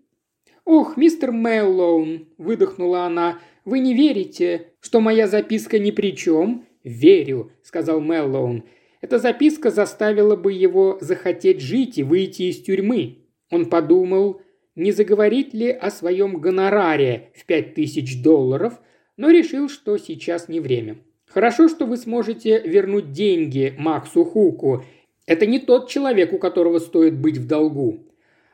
[0.64, 3.38] «Ох, мистер Мэллоун!»– выдохнула она.
[3.66, 8.64] «Вы не верите, что моя записка ни при чем?» «Верю»,– сказал Мэллоун.
[9.02, 13.26] «Эта записка заставила бы его захотеть жить и выйти из тюрьмы».
[13.50, 14.40] Он подумал,
[14.74, 18.80] не заговорить ли о своем гонораре в пять тысяч долларов,
[19.18, 20.96] но решил, что сейчас не время.
[21.26, 24.84] Хорошо, что вы сможете вернуть деньги Максу Хуку.
[25.26, 27.98] Это не тот человек, у которого стоит быть в долгу.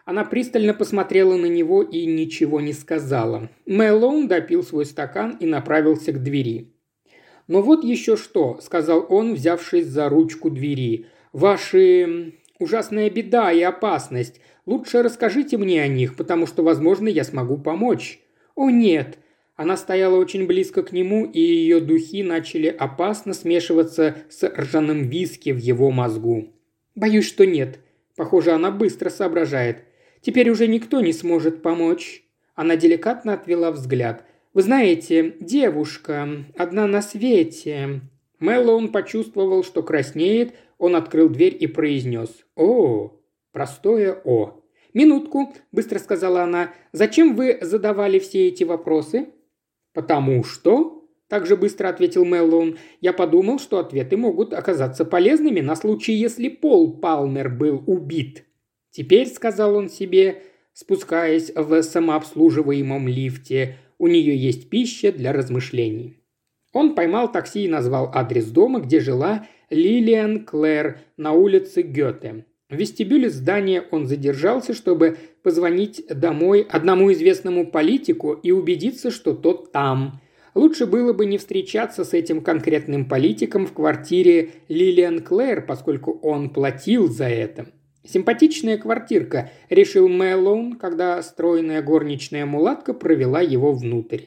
[0.05, 3.49] Она пристально посмотрела на него и ничего не сказала.
[3.65, 6.73] Мэллоун допил свой стакан и направился к двери.
[7.47, 11.07] «Но вот еще что»,– сказал он, взявшись за ручку двери.
[11.33, 12.35] «Ваши...
[12.59, 14.41] ужасная беда и опасность.
[14.67, 18.21] Лучше расскажите мне о них, потому что, возможно, я смогу помочь».
[18.55, 19.19] «О нет,
[19.57, 25.51] она стояла очень близко к нему, и ее духи начали опасно смешиваться с ржаным виски
[25.51, 26.53] в его мозгу.
[26.97, 27.79] «Боюсь, что нет.
[28.17, 29.85] Похоже, она быстро соображает.
[30.21, 32.25] Теперь уже никто не сможет помочь».
[32.57, 34.25] Она деликатно отвела взгляд.
[34.55, 38.01] «Вы знаете, девушка, одна на свете».
[38.41, 43.21] Мэллоун почувствовал, что краснеет, он открыл дверь и произнес «О,
[43.53, 44.61] простое О».
[44.93, 49.29] «Минутку»,– быстро сказала она,– «зачем вы задавали все эти вопросы?»
[49.95, 52.77] «Потому что...»– также быстро ответил Мэллоун.
[53.01, 58.45] «Я подумал, что ответы могут оказаться полезными на случай, если Пол Палмер был убит».
[58.91, 60.43] «Теперь»,– сказал он себе,
[60.75, 66.21] спускаясь в самообслуживаемом лифте, «у нее есть пища для размышлений».
[66.73, 72.47] Он поймал такси и назвал адрес дома, где жила Лилиан Клэр на улице Гёте.
[72.75, 79.71] В вестибюле здания он задержался, чтобы позвонить домой одному известному политику и убедиться, что тот
[79.71, 80.21] там.
[80.57, 86.51] Лучше было бы не встречаться с этим конкретным политиком в квартире Лилиан Клэр, поскольку он
[86.51, 87.67] платил за это.
[88.05, 94.23] «Симпатичная квартирка»,– решил Мэллоун, когда стройная горничная мулатка провела его внутрь.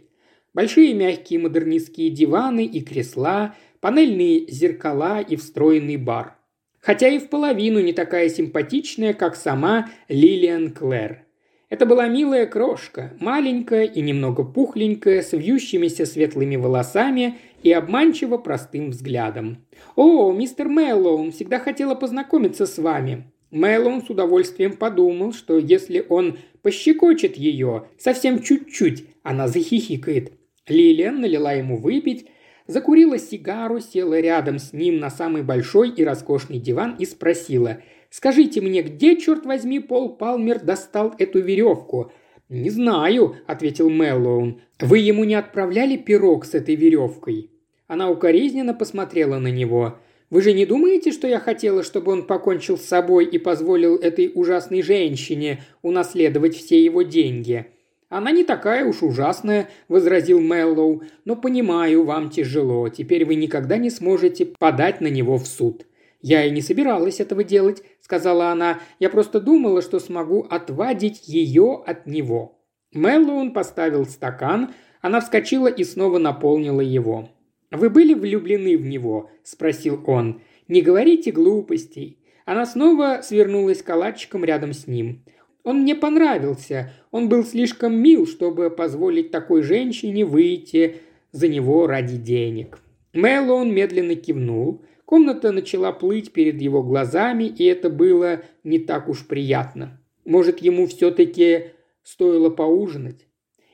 [0.53, 6.37] Большие мягкие модернистские диваны и кресла, панельные зеркала и встроенный бар
[6.79, 11.27] хотя и в половину не такая симпатичная, как сама Лилиан Клэр.
[11.69, 18.91] Это была милая крошка, маленькая и немного пухленькая, с вьющимися светлыми волосами и обманчиво простым
[18.91, 19.65] взглядом.
[19.97, 23.25] «О, мистер Мэллоун, всегда хотела познакомиться с вами».
[23.51, 30.33] Мэллоун с удовольствием подумал, что если он пощекочет ее, совсем чуть-чуть, она захихикает.
[30.67, 32.27] Лилиан налила ему выпить,
[32.67, 37.79] закурила сигару, села рядом с ним на самый большой и роскошный диван и спросила
[38.09, 42.11] «Скажите мне, где, черт возьми, Пол Палмер достал эту веревку?»
[42.49, 44.61] «Не знаю»,– ответил Мэллоун.
[44.79, 47.51] «Вы ему не отправляли пирог с этой веревкой?»
[47.87, 49.97] Она укоризненно посмотрела на него.
[50.29, 54.31] «Вы же не думаете, что я хотела, чтобы он покончил с собой и позволил этой
[54.33, 57.67] ужасной женщине унаследовать все его деньги?»
[58.09, 62.87] «Она не такая уж ужасная»,– возразил Мэллоу,– «но понимаю, вам тяжело.
[62.87, 65.85] Теперь вы никогда не сможете подать на него в суд».
[66.21, 68.79] «Я и не собиралась этого делать»,– сказала она.
[68.99, 72.59] «Я просто думала, что смогу отвадить ее от него».
[72.93, 77.29] Мэллоун поставил стакан, она вскочила и снова наполнила его.
[77.71, 80.41] «Вы были влюблены в него?»– спросил он.
[80.67, 82.19] «Не говорите глупостей».
[82.45, 85.25] Она снова свернулась калачиком рядом с ним.
[85.67, 86.93] Он мне понравился.
[87.11, 91.01] Он был слишком мил, чтобы позволить такой женщине выйти
[91.33, 92.79] за него ради денег.
[93.11, 94.81] Мэллоун медленно кивнул.
[95.03, 100.01] Комната начала плыть перед его глазами, и это было не так уж приятно.
[100.23, 103.27] Может, ему все-таки стоило поужинать?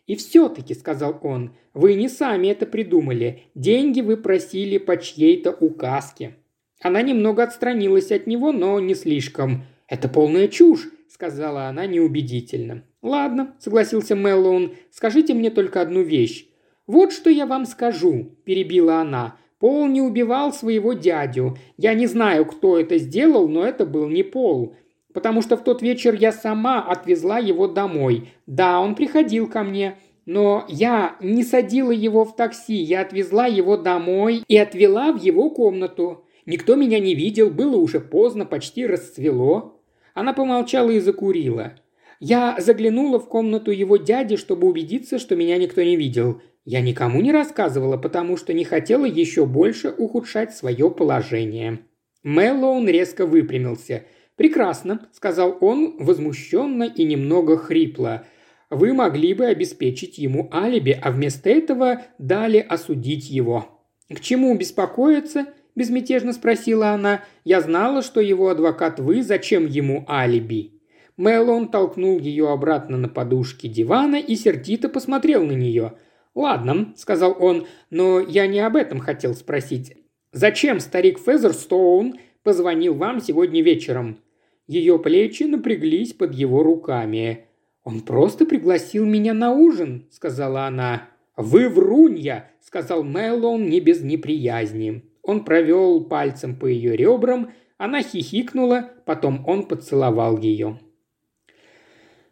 [0.08, 3.44] «И все-таки»,— сказал он,— «вы не сами это придумали.
[3.54, 6.38] Деньги вы просили по чьей-то указке».
[6.82, 9.64] Она немного отстранилась от него, но не слишком.
[9.88, 12.84] «Это полная чушь сказала она неубедительно.
[13.04, 16.48] «Ладно»,– согласился Мэллоун,– «скажите мне только одну вещь».
[16.88, 19.38] «Вот что я вам скажу»,– перебила она.
[19.60, 21.56] «Пол не убивал своего дядю.
[21.78, 24.76] Я не знаю, кто это сделал, но это был не Пол.
[25.14, 28.30] Потому что в тот вечер я сама отвезла его домой.
[28.48, 33.78] Да, он приходил ко мне, но я не садила его в такси, я отвезла его
[33.78, 36.26] домой и отвела в его комнату.
[36.48, 39.80] Никто меня не видел, было уже поздно, почти расцвело.
[40.14, 41.74] Она помолчала и закурила.
[42.20, 46.42] Я заглянула в комнату его дяди, чтобы убедиться, что меня никто не видел.
[46.66, 51.80] Я никому не рассказывала, потому что не хотела еще больше ухудшать свое положение.
[52.24, 54.06] Мэллоун резко выпрямился.
[54.38, 58.26] «Прекрасно»,– сказал он возмущенно и немного хрипло.
[58.70, 63.84] «Вы могли бы обеспечить ему алиби, а вместо этого дали осудить его.
[64.10, 67.24] К чему беспокоиться?– безмятежно спросила она.
[67.44, 70.74] «Я знала, что его адвокат вы, зачем ему алиби?»
[71.18, 75.94] Мэллоун толкнул ее обратно на подушки дивана и сердито посмотрел на нее.
[76.34, 79.96] «Ладно»,– сказал он,– «но я не об этом хотел спросить.
[80.32, 84.18] Зачем старик Фезерстоун позвонил вам сегодня вечером?»
[84.66, 87.46] Ее плечи напряглись под его руками.
[87.84, 91.10] «Он просто пригласил меня на ужин»,– сказала она.
[91.36, 95.04] «Вы врунья»,– сказал Мэллоун не без неприязни.
[95.24, 100.80] Он провел пальцем по ее ребрам, она хихикнула, потом он поцеловал ее.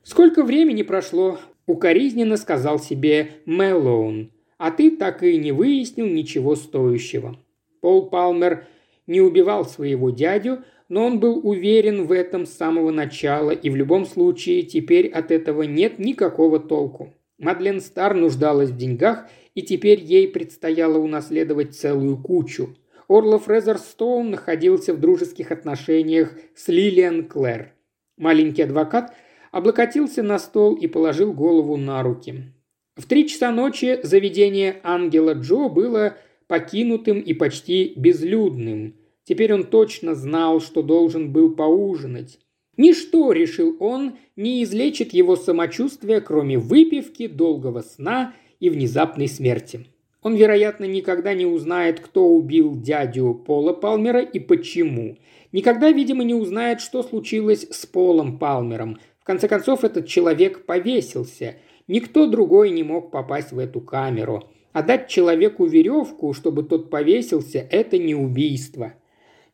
[0.03, 4.31] «Сколько времени прошло?»– укоризненно сказал себе Мэллоун.
[4.57, 7.37] «А ты так и не выяснил ничего стоящего».
[7.81, 8.67] Пол Палмер
[9.07, 13.75] не убивал своего дядю, но он был уверен в этом с самого начала, и в
[13.75, 17.13] любом случае теперь от этого нет никакого толку.
[17.37, 22.75] Мадлен Стар нуждалась в деньгах, и теперь ей предстояло унаследовать целую кучу.
[23.11, 27.73] Орлов Резерстоун находился в дружеских отношениях с Лилиан Клэр.
[28.17, 29.13] Маленький адвокат
[29.51, 32.53] облокотился на стол и положил голову на руки.
[32.95, 36.15] В три часа ночи заведение Ангела Джо было
[36.47, 38.95] покинутым и почти безлюдным.
[39.25, 42.39] Теперь он точно знал, что должен был поужинать.
[42.77, 49.87] Ничто, решил он, не излечит его самочувствие, кроме выпивки, долгого сна и внезапной смерти.
[50.21, 55.17] Он, вероятно, никогда не узнает, кто убил дядю Пола Палмера и почему.
[55.51, 58.99] Никогда, видимо, не узнает, что случилось с Полом Палмером.
[59.19, 61.55] В конце концов, этот человек повесился.
[61.87, 64.43] Никто другой не мог попасть в эту камеру.
[64.73, 68.93] А дать человеку веревку, чтобы тот повесился, это не убийство.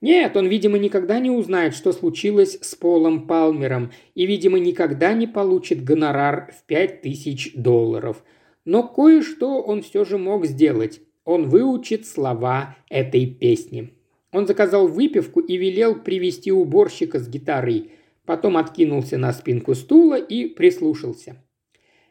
[0.02, 5.26] Нет, он, видимо, никогда не узнает, что случилось с Полом Палмером, и, видимо, никогда не
[5.26, 8.22] получит гонорар в пять тысяч долларов–
[8.68, 11.00] но кое-что он все же мог сделать.
[11.24, 13.94] Он выучит слова этой песни.
[14.34, 17.92] Он заказал выпивку и велел привести уборщика с гитарой.
[18.26, 21.42] Потом откинулся на спинку стула и прислушался.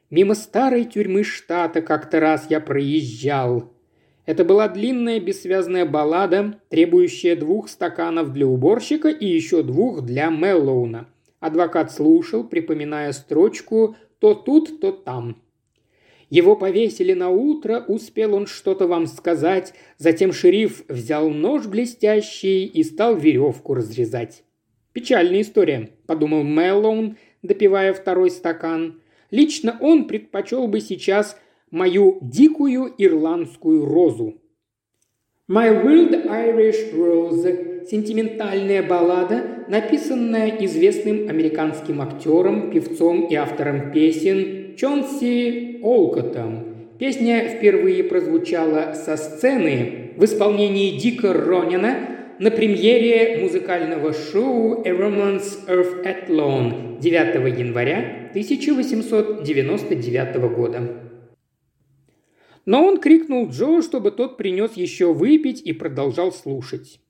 [0.08, 3.74] Мимо старой тюрьмы штата как-то раз я проезжал.
[4.24, 11.06] Это была длинная бессвязная баллада, требующая двух стаканов для уборщика и еще двух для Меллоуна.
[11.38, 15.42] Адвокат слушал, припоминая строчку «то тут, то там».
[16.28, 19.74] Его повесили на утро, успел он что-то вам сказать.
[19.98, 24.42] Затем шериф взял нож блестящий и стал веревку разрезать.
[24.92, 29.00] «Печальная история»,– подумал Мэллоун, допивая второй стакан.
[29.30, 31.38] «Лично он предпочел бы сейчас
[31.70, 34.40] мою дикую ирландскую розу».
[35.48, 45.80] «My Wild Irish Rose»– сентиментальная баллада, написанная известным американским актером, певцом и автором песен Чонси
[45.82, 46.88] Олкотом.
[46.98, 55.66] Песня впервые прозвучала со сцены в исполнении Дика Ронина на премьере музыкального шоу «A Romance
[55.68, 60.80] of Athlone» 9 января 1899 года.
[62.66, 67.00] Но он крикнул Джо, чтобы тот принес еще выпить и продолжал слушать.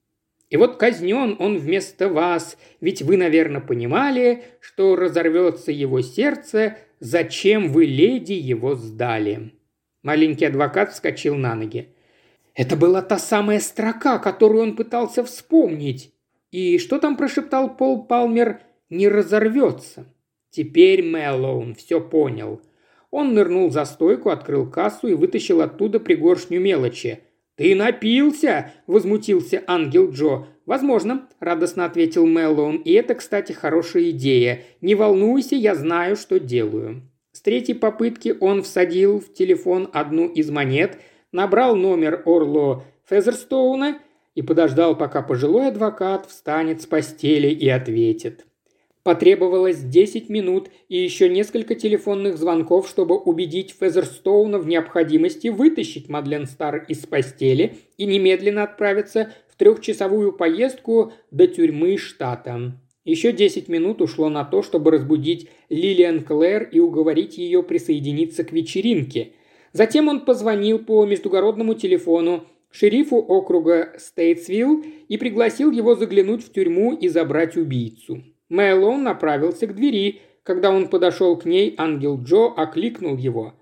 [0.48, 7.72] И вот казнен он вместо вас, ведь вы, наверное, понимали, что разорвется его сердце, зачем
[7.72, 9.52] вы, леди, его сдали».
[10.02, 11.88] Маленький адвокат вскочил на ноги.
[12.54, 16.14] Это была та самая строка, которую он пытался вспомнить.
[16.52, 18.60] И что там прошептал Пол Палмер?
[18.88, 20.06] «Не разорвется».
[20.50, 22.62] Теперь Мэллоун все понял.
[23.10, 27.20] Он нырнул за стойку, открыл кассу и вытащил оттуда пригоршню мелочи.
[27.56, 30.46] «Ты напился!»– возмутился ангел Джо.
[30.66, 32.76] «Возможно»,– радостно ответил Мэллоун.
[32.76, 34.62] «И это, кстати, хорошая идея.
[34.80, 37.02] Не волнуйся, я знаю, что делаю».
[37.32, 40.98] С третьей попытки он всадил в телефон одну из монет,
[41.32, 43.98] набрал номер Орло Фезерстоуна
[44.34, 48.46] и подождал, пока пожилой адвокат встанет с постели и ответит.
[49.06, 56.44] Потребовалось 10 минут и еще несколько телефонных звонков, чтобы убедить Фезерстоуна в необходимости вытащить Мадлен
[56.46, 62.80] Стар из постели и немедленно отправиться в трехчасовую поездку до тюрьмы штата.
[63.04, 68.50] Еще 10 минут ушло на то, чтобы разбудить Лилиан Клэр и уговорить ее присоединиться к
[68.50, 69.34] вечеринке.
[69.72, 76.92] Затем он позвонил по междугородному телефону шерифу округа Стейтсвилл и пригласил его заглянуть в тюрьму
[76.92, 78.24] и забрать убийцу.
[78.48, 80.20] Мэллоун направился к двери.
[80.42, 83.54] Когда он подошел к ней, ангел Джо окликнул его.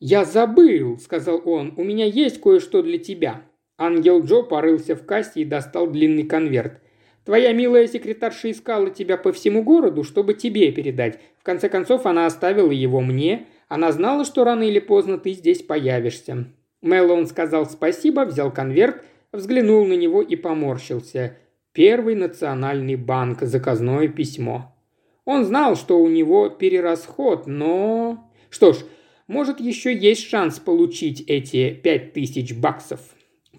[0.00, 3.42] «Я забыл»,— сказал он,— «у меня есть кое-что для тебя».
[3.78, 6.80] Ангел Джо порылся в кассе и достал длинный конверт.
[7.24, 11.20] Твоя милая секретарша искала тебя по всему городу, чтобы тебе передать.
[11.38, 13.46] В конце концов, она оставила его мне.
[13.68, 16.46] Она знала, что рано или поздно ты здесь появишься».
[16.80, 21.36] Мэллоун сказал спасибо, взял конверт, взглянул на него и поморщился.
[21.72, 24.76] Первый национальный банк, заказное письмо.
[25.24, 28.30] Он знал, что у него перерасход, но...
[28.50, 28.84] Что ж,
[29.26, 33.00] может, еще есть шанс получить эти пять тысяч баксов.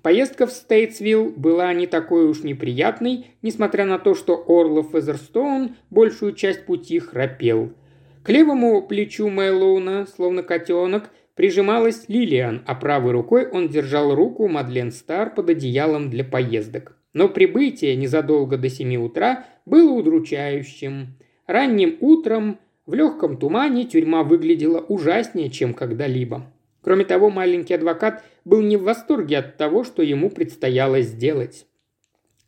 [0.03, 6.33] Поездка в Стейтсвилл была не такой уж неприятной, несмотря на то, что Орлов Эзерстоун большую
[6.33, 7.73] часть пути храпел.
[8.21, 14.91] К левому плечу Мэллоуна, словно котенок, прижималась Лилиан, а правой рукой он держал руку Мадлен
[14.91, 16.95] Стар под одеялом для поездок.
[17.13, 21.15] Но прибытие незадолго до семи утра было удручающим.
[21.47, 26.51] Ранним утром в легком тумане тюрьма выглядела ужаснее, чем когда-либо.
[26.81, 31.65] Кроме того, маленький адвокат был не в восторге от того, что ему предстояло сделать.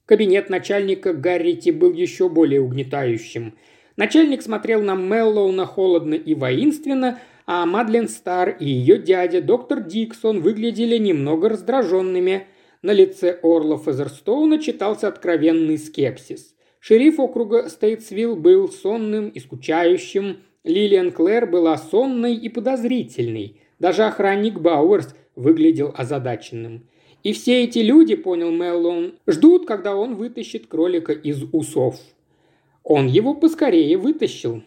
[0.05, 3.57] Кабинет начальника Гаррити был еще более угнетающим.
[3.95, 10.41] Начальник смотрел на Меллоуна холодно и воинственно, а Мадлен Стар и ее дядя, доктор Диксон,
[10.41, 12.47] выглядели немного раздраженными.
[12.85, 16.55] На лице Орла Фезерстоуна читался откровенный скепсис.
[16.79, 24.59] Шериф округа Стейтсвилл был сонным и скучающим, Лилиан Клэр была сонной и подозрительной– даже охранник
[24.59, 26.87] Бауэрс выглядел озадаченным.
[27.23, 31.99] И все эти люди, понял Меллон, ждут, когда он вытащит кролика из усов.
[32.83, 34.63] Он его поскорее вытащил.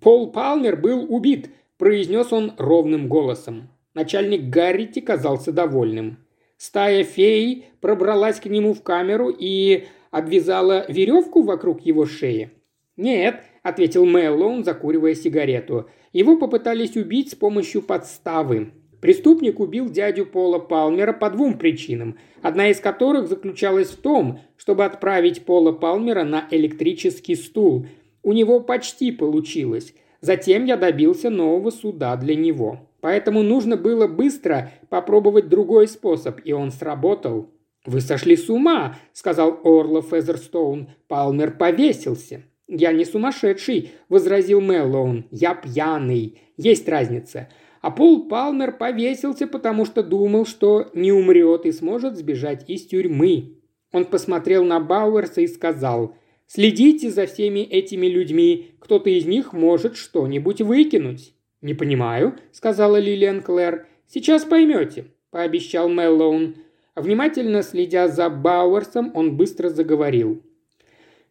[0.00, 3.68] «Пол Палмер был убит»,– произнес он ровным голосом.
[3.94, 6.18] Начальник Гаррити казался довольным.
[6.56, 12.50] Стая фей пробралась к нему в камеру и обвязала веревку вокруг его шеи.
[12.96, 15.90] «Нет»,– ответил Мэллоун, закуривая сигарету.
[16.12, 18.72] Его попытались убить с помощью подставы.
[19.02, 24.86] Преступник убил дядю Пола Палмера по двум причинам, одна из которых заключалась в том, чтобы
[24.86, 27.86] отправить Пола Палмера на электрический стул.
[28.22, 29.94] У него почти получилось.
[30.22, 32.88] Затем я добился нового суда для него.
[33.06, 37.52] Поэтому нужно было быстро попробовать другой способ, и он сработал.
[37.84, 40.88] «Вы сошли с ума»,— сказал Орлов Фезерстоун.
[41.06, 42.42] «Палмер повесился».
[42.66, 45.26] «Я не сумасшедший»,– возразил Мэллоун.
[45.30, 46.40] «Я пьяный.
[46.56, 47.48] Есть разница.
[47.80, 53.60] А Пол Палмер повесился, потому что думал, что не умрет и сможет сбежать из тюрьмы».
[53.92, 56.16] Он посмотрел на Бауэрса и сказал,
[56.48, 58.72] «Следите за всеми этими людьми.
[58.80, 61.35] Кто-то из них может что-нибудь выкинуть».
[61.66, 63.88] «Не понимаю»,– сказала Лилиан Клэр.
[64.06, 66.54] «Сейчас поймете»,– пообещал Мэллоун.
[66.94, 70.44] Внимательно следя за Бауэрсом, он быстро заговорил.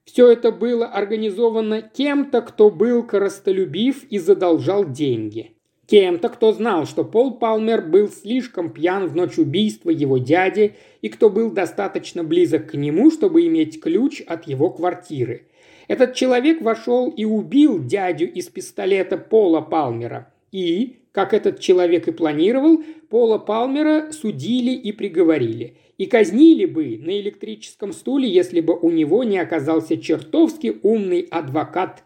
[0.04, 5.54] Все это было организовано кем-то, кто был коростолюбив и задолжал деньги.
[5.88, 11.08] Кем-то, кто знал, что Пол Палмер был слишком пьян в ночь убийства его дяди и
[11.08, 15.48] кто был достаточно близок к нему, чтобы иметь ключ от его квартиры.
[15.88, 20.34] Этот человек вошел и убил дядю из пистолета Пола Палмера.
[20.52, 27.20] И, как этот человек и планировал, Пола Палмера судили и приговорили– и казнили бы на
[27.20, 32.04] электрическом стуле, если бы у него не оказался чертовски умный адвокат.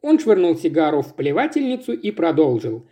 [0.00, 2.86] Он швырнул сигару в плевательницу и продолжил.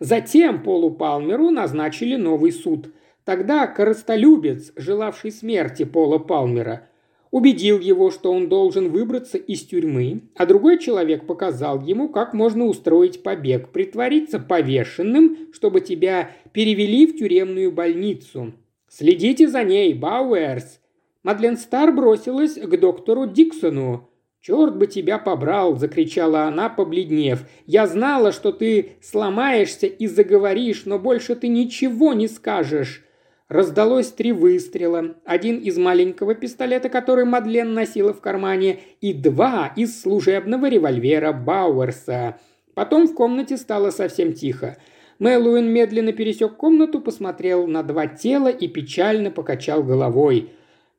[0.00, 2.92] Затем Полу Палмеру назначили новый суд.
[3.24, 6.88] Тогда коростолюбец, желавший смерти Пола Палмера,
[7.30, 12.66] убедил его, что он должен выбраться из тюрьмы, а другой человек показал ему, как можно
[12.66, 18.52] устроить побег, притвориться повешенным, чтобы тебя перевели в тюремную больницу.
[18.88, 20.80] Следите за ней, Бауэрс!»
[21.22, 24.08] Мадлен Стар бросилась к доктору Диксону.
[24.40, 27.44] «Черт бы тебя побрал!»– закричала она, побледнев.
[27.66, 33.04] «Я знала, что ты сломаешься и заговоришь, но больше ты ничего не скажешь!»
[33.48, 35.16] Раздалось три выстрела.
[35.24, 42.38] Один из маленького пистолета, который Мадлен носила в кармане, и два из служебного револьвера Бауэрса.
[42.74, 44.76] Потом в комнате стало совсем тихо.
[45.18, 50.50] Мэллоуин медленно пересек комнату, посмотрел на два тела и печально покачал головой.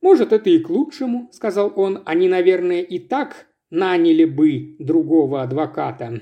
[0.02, 2.02] «Может, это и к лучшему»,— сказал он.
[2.06, 6.22] «Они, наверное, и так наняли бы другого адвоката.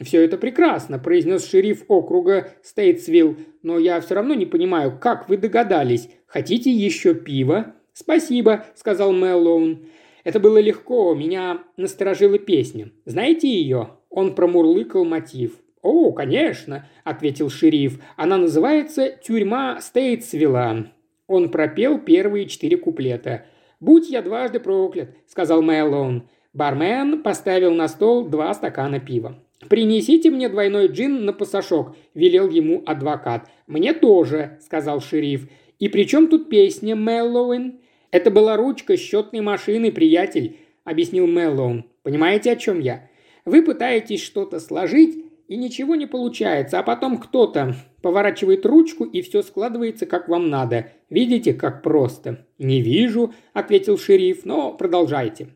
[0.00, 5.36] «Все это прекрасно»,– произнес шериф округа Стейтсвилл, «но я все равно не понимаю, как вы
[5.36, 6.08] догадались.
[6.26, 9.86] Хотите еще пива?» «Спасибо»,– сказал Мэллоун.
[10.22, 12.92] «Это было легко, меня насторожила песня.
[13.06, 15.58] Знаете ее?» Он промурлыкал мотив.
[15.82, 18.00] «О, конечно»,– ответил шериф.
[18.16, 20.86] «Она называется «Тюрьма Стейтсвилла».
[21.26, 23.46] Он пропел первые четыре куплета.
[23.80, 26.28] «Будь я дважды проклят»,– сказал Мэллоун.
[26.52, 29.38] Бармен поставил на стол два стакана пива.
[29.66, 33.50] «Принесите мне двойной джин на пасашок»,– велел ему адвокат.
[33.66, 35.48] «Мне тоже»,– сказал шериф.
[35.80, 37.80] «И при чем тут песня, Мэллоуин?»
[38.12, 41.86] «Это была ручка счетной машины, приятель»,– объяснил Мэллоун.
[42.02, 43.10] «Понимаете, о чем я?
[43.44, 49.42] Вы пытаетесь что-то сложить, и ничего не получается, а потом кто-то поворачивает ручку, и все
[49.42, 50.92] складывается, как вам надо.
[51.10, 55.48] Видите, как просто?» «Не вижу»,– ответил шериф,– «но продолжайте».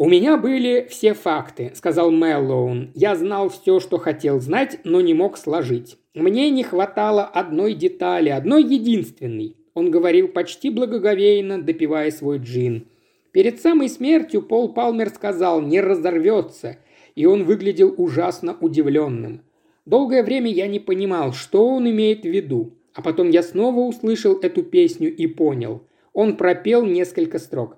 [0.00, 2.90] «У меня были все факты»,– сказал Мэллоун.
[2.94, 5.98] «Я знал все, что хотел знать, но не мог сложить.
[6.14, 9.58] Мне не хватало одной детали, одной единственной».
[9.74, 12.86] Он говорил почти благоговейно, допивая свой джин.
[13.32, 16.78] Перед самой смертью Пол Палмер сказал «не разорвется»,
[17.14, 19.42] и он выглядел ужасно удивленным.
[19.84, 24.38] Долгое время я не понимал, что он имеет в виду, а потом я снова услышал
[24.40, 25.82] эту песню и понял.
[26.14, 27.76] Он пропел несколько строк.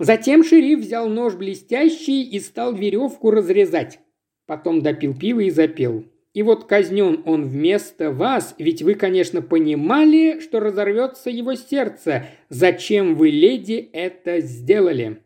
[0.00, 3.98] Затем шериф взял нож блестящий и стал веревку разрезать.
[4.46, 6.06] Потом допил пиво и запел.
[6.32, 12.28] И вот казнен он вместо вас, ведь вы, конечно, понимали, что разорвется его сердце.
[12.48, 15.18] Зачем вы, леди, это сделали?»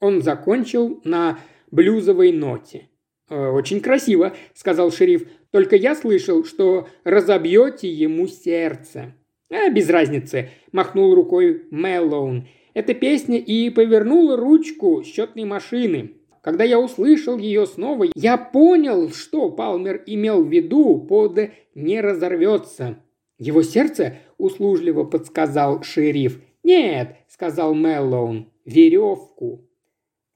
[0.00, 1.38] Он закончил на
[1.70, 2.88] блюзовой ноте.
[3.28, 5.28] «Э, «Очень красиво»,— сказал шериф.
[5.50, 9.14] «Только я слышал, что разобьете ему сердце».
[9.50, 12.46] «А, без разницы»,— махнул рукой Мэллоун.
[12.74, 16.12] Эта песня и повернула ручку счетной машины.
[16.40, 21.38] Когда я услышал ее снова, я понял, что Палмер имел в виду под
[21.74, 22.98] «не разорвется».
[23.38, 26.40] «Его сердце?»– услужливо подсказал шериф.
[26.62, 29.68] «Нет»,– сказал Меллоун,– «веревку».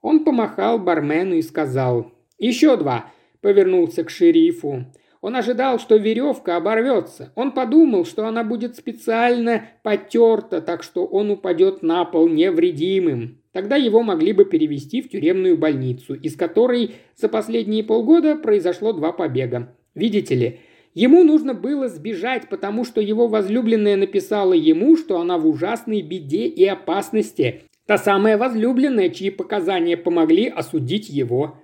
[0.00, 4.86] Он помахал бармену и сказал «Еще два»,– повернулся к шерифу.
[5.26, 7.32] Он ожидал, что веревка оборвется.
[7.34, 13.38] Он подумал, что она будет специально потерта, так что он упадет на пол невредимым.
[13.50, 19.10] Тогда его могли бы перевести в тюремную больницу, из которой за последние полгода произошло два
[19.10, 19.74] побега.
[19.96, 20.60] Видите ли,
[20.94, 26.46] ему нужно было сбежать, потому что его возлюбленная написала ему, что она в ужасной беде
[26.46, 27.62] и опасности.
[27.86, 31.56] Та самая возлюбленная, чьи показания помогли осудить его.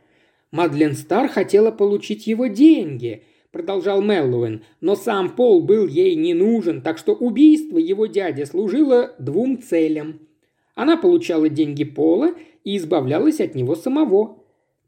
[0.50, 3.22] Мадлен Стар хотела получить его деньги–
[3.52, 9.14] продолжал Меллоуэн, но сам Пол был ей не нужен, так что убийство его дяди служило
[9.18, 10.20] двум целям.
[10.74, 12.34] Она получала деньги Пола
[12.64, 14.38] и избавлялась от него самого.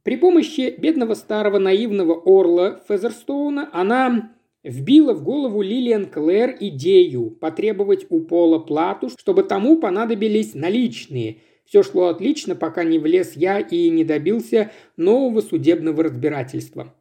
[0.02, 8.06] При помощи бедного старого наивного орла Фезерстоуна она вбила в голову Лилиан Клэр идею потребовать
[8.08, 11.38] у Пола плату, чтобы тому понадобились наличные.
[11.66, 16.94] Все шло отлично, пока не влез я и не добился нового судебного разбирательства.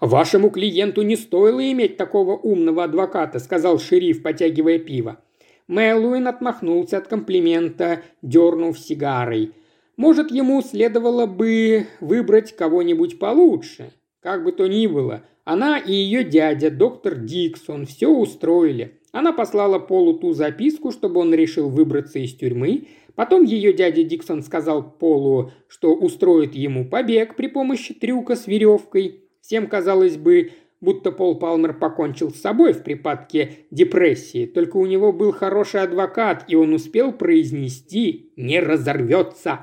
[0.00, 5.18] «Вашему клиенту не стоило иметь такого умного адвоката»,– сказал шериф, потягивая пиво.
[5.66, 9.52] Мэллоуин отмахнулся от комплимента, дернув сигарой.
[9.96, 13.92] «Может, ему следовало бы выбрать кого-нибудь получше.
[14.20, 18.98] Как бы то ни было, она и ее дядя, доктор Диксон, все устроили.
[19.12, 22.88] Она послала Полу ту записку, чтобы он решил выбраться из тюрьмы.
[23.14, 29.22] Потом ее дядя Диксон сказал Полу, что устроит ему побег при помощи трюка с веревкой.
[29.48, 35.10] Всем казалось бы, будто Пол Палмер покончил с собой в припадке депрессии, только у него
[35.10, 39.60] был хороший адвокат, и он успел произнести «не разорвется».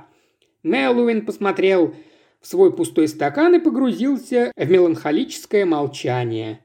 [0.63, 1.93] Мэллоуин посмотрел
[2.41, 6.61] в свой пустой стакан и погрузился в меланхолическое молчание.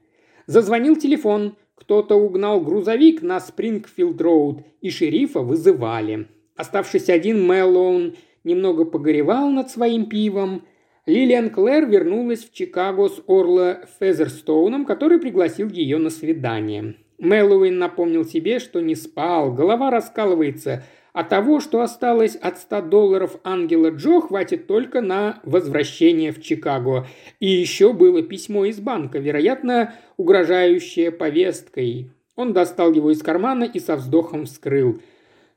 [0.47, 1.57] Зазвонил телефон.
[1.75, 6.27] Кто-то угнал грузовик на Спрингфилд-роуд, и шерифа вызывали.
[6.55, 10.63] Оставшись один, Мэллоун немного погоревал над своим пивом.
[11.07, 16.95] Лилиан Клэр вернулась в Чикаго с Орла Фезерстоуном, который пригласил ее на свидание.
[17.17, 20.83] Мэллоуин напомнил себе, что не спал, голова раскалывается,
[21.13, 27.07] а того, что осталось от 100 долларов ангела Джо, хватит только на возвращение в Чикаго.
[27.39, 32.11] И еще было письмо из банка, вероятно, угрожающее повесткой.
[32.35, 35.01] Он достал его из кармана и со вздохом вскрыл.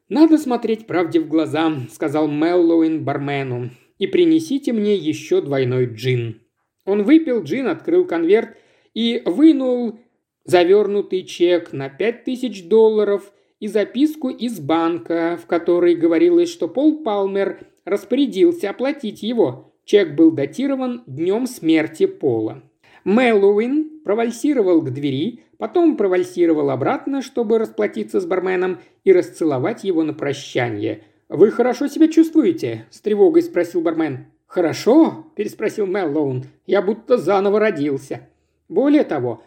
[0.09, 3.71] «Надо смотреть правде в глаза»,— сказал Меллоуин бармену.
[3.99, 6.41] «И принесите мне еще двойной джин».
[6.85, 8.57] Он выпил джин, открыл конверт
[8.93, 9.99] и вынул
[10.45, 17.03] завернутый чек на пять тысяч долларов и записку из банка, в которой говорилось, что Пол
[17.03, 19.75] Палмер распорядился оплатить его.
[19.85, 22.63] Чек был датирован днем смерти Пола.
[23.05, 30.15] Мэллоуин провальсировал к двери, потом провальсировал обратно, чтобы расплатиться с барменом и расцеловать его на
[30.15, 31.03] прощание.
[31.29, 34.27] «Вы хорошо себя чувствуете?»– с тревогой спросил бармен.
[34.47, 36.45] «Хорошо?»– переспросил Мэллоун.
[36.67, 38.29] «Я будто заново родился».
[38.69, 39.43] Более того,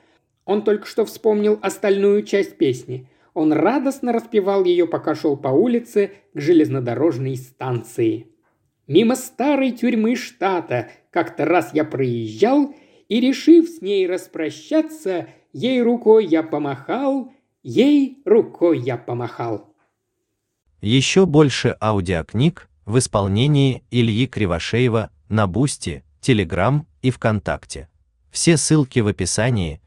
[0.46, 3.10] он только что вспомнил остальную часть песни.
[3.34, 8.28] Он радостно распевал ее, пока шел по улице к железнодорожной станции.
[8.88, 12.74] Мимо старой тюрьмы штата как-то раз я проезжал–
[13.08, 17.32] и, решив с ней распрощаться, ей рукой я помахал,
[17.64, 19.67] ей рукой я помахал.
[20.82, 27.90] Еще больше аудиокниг в исполнении Ильи Кривошеева на Boosty, Телеграм и ВКонтакте.
[28.32, 29.82] Все ссылки в описании–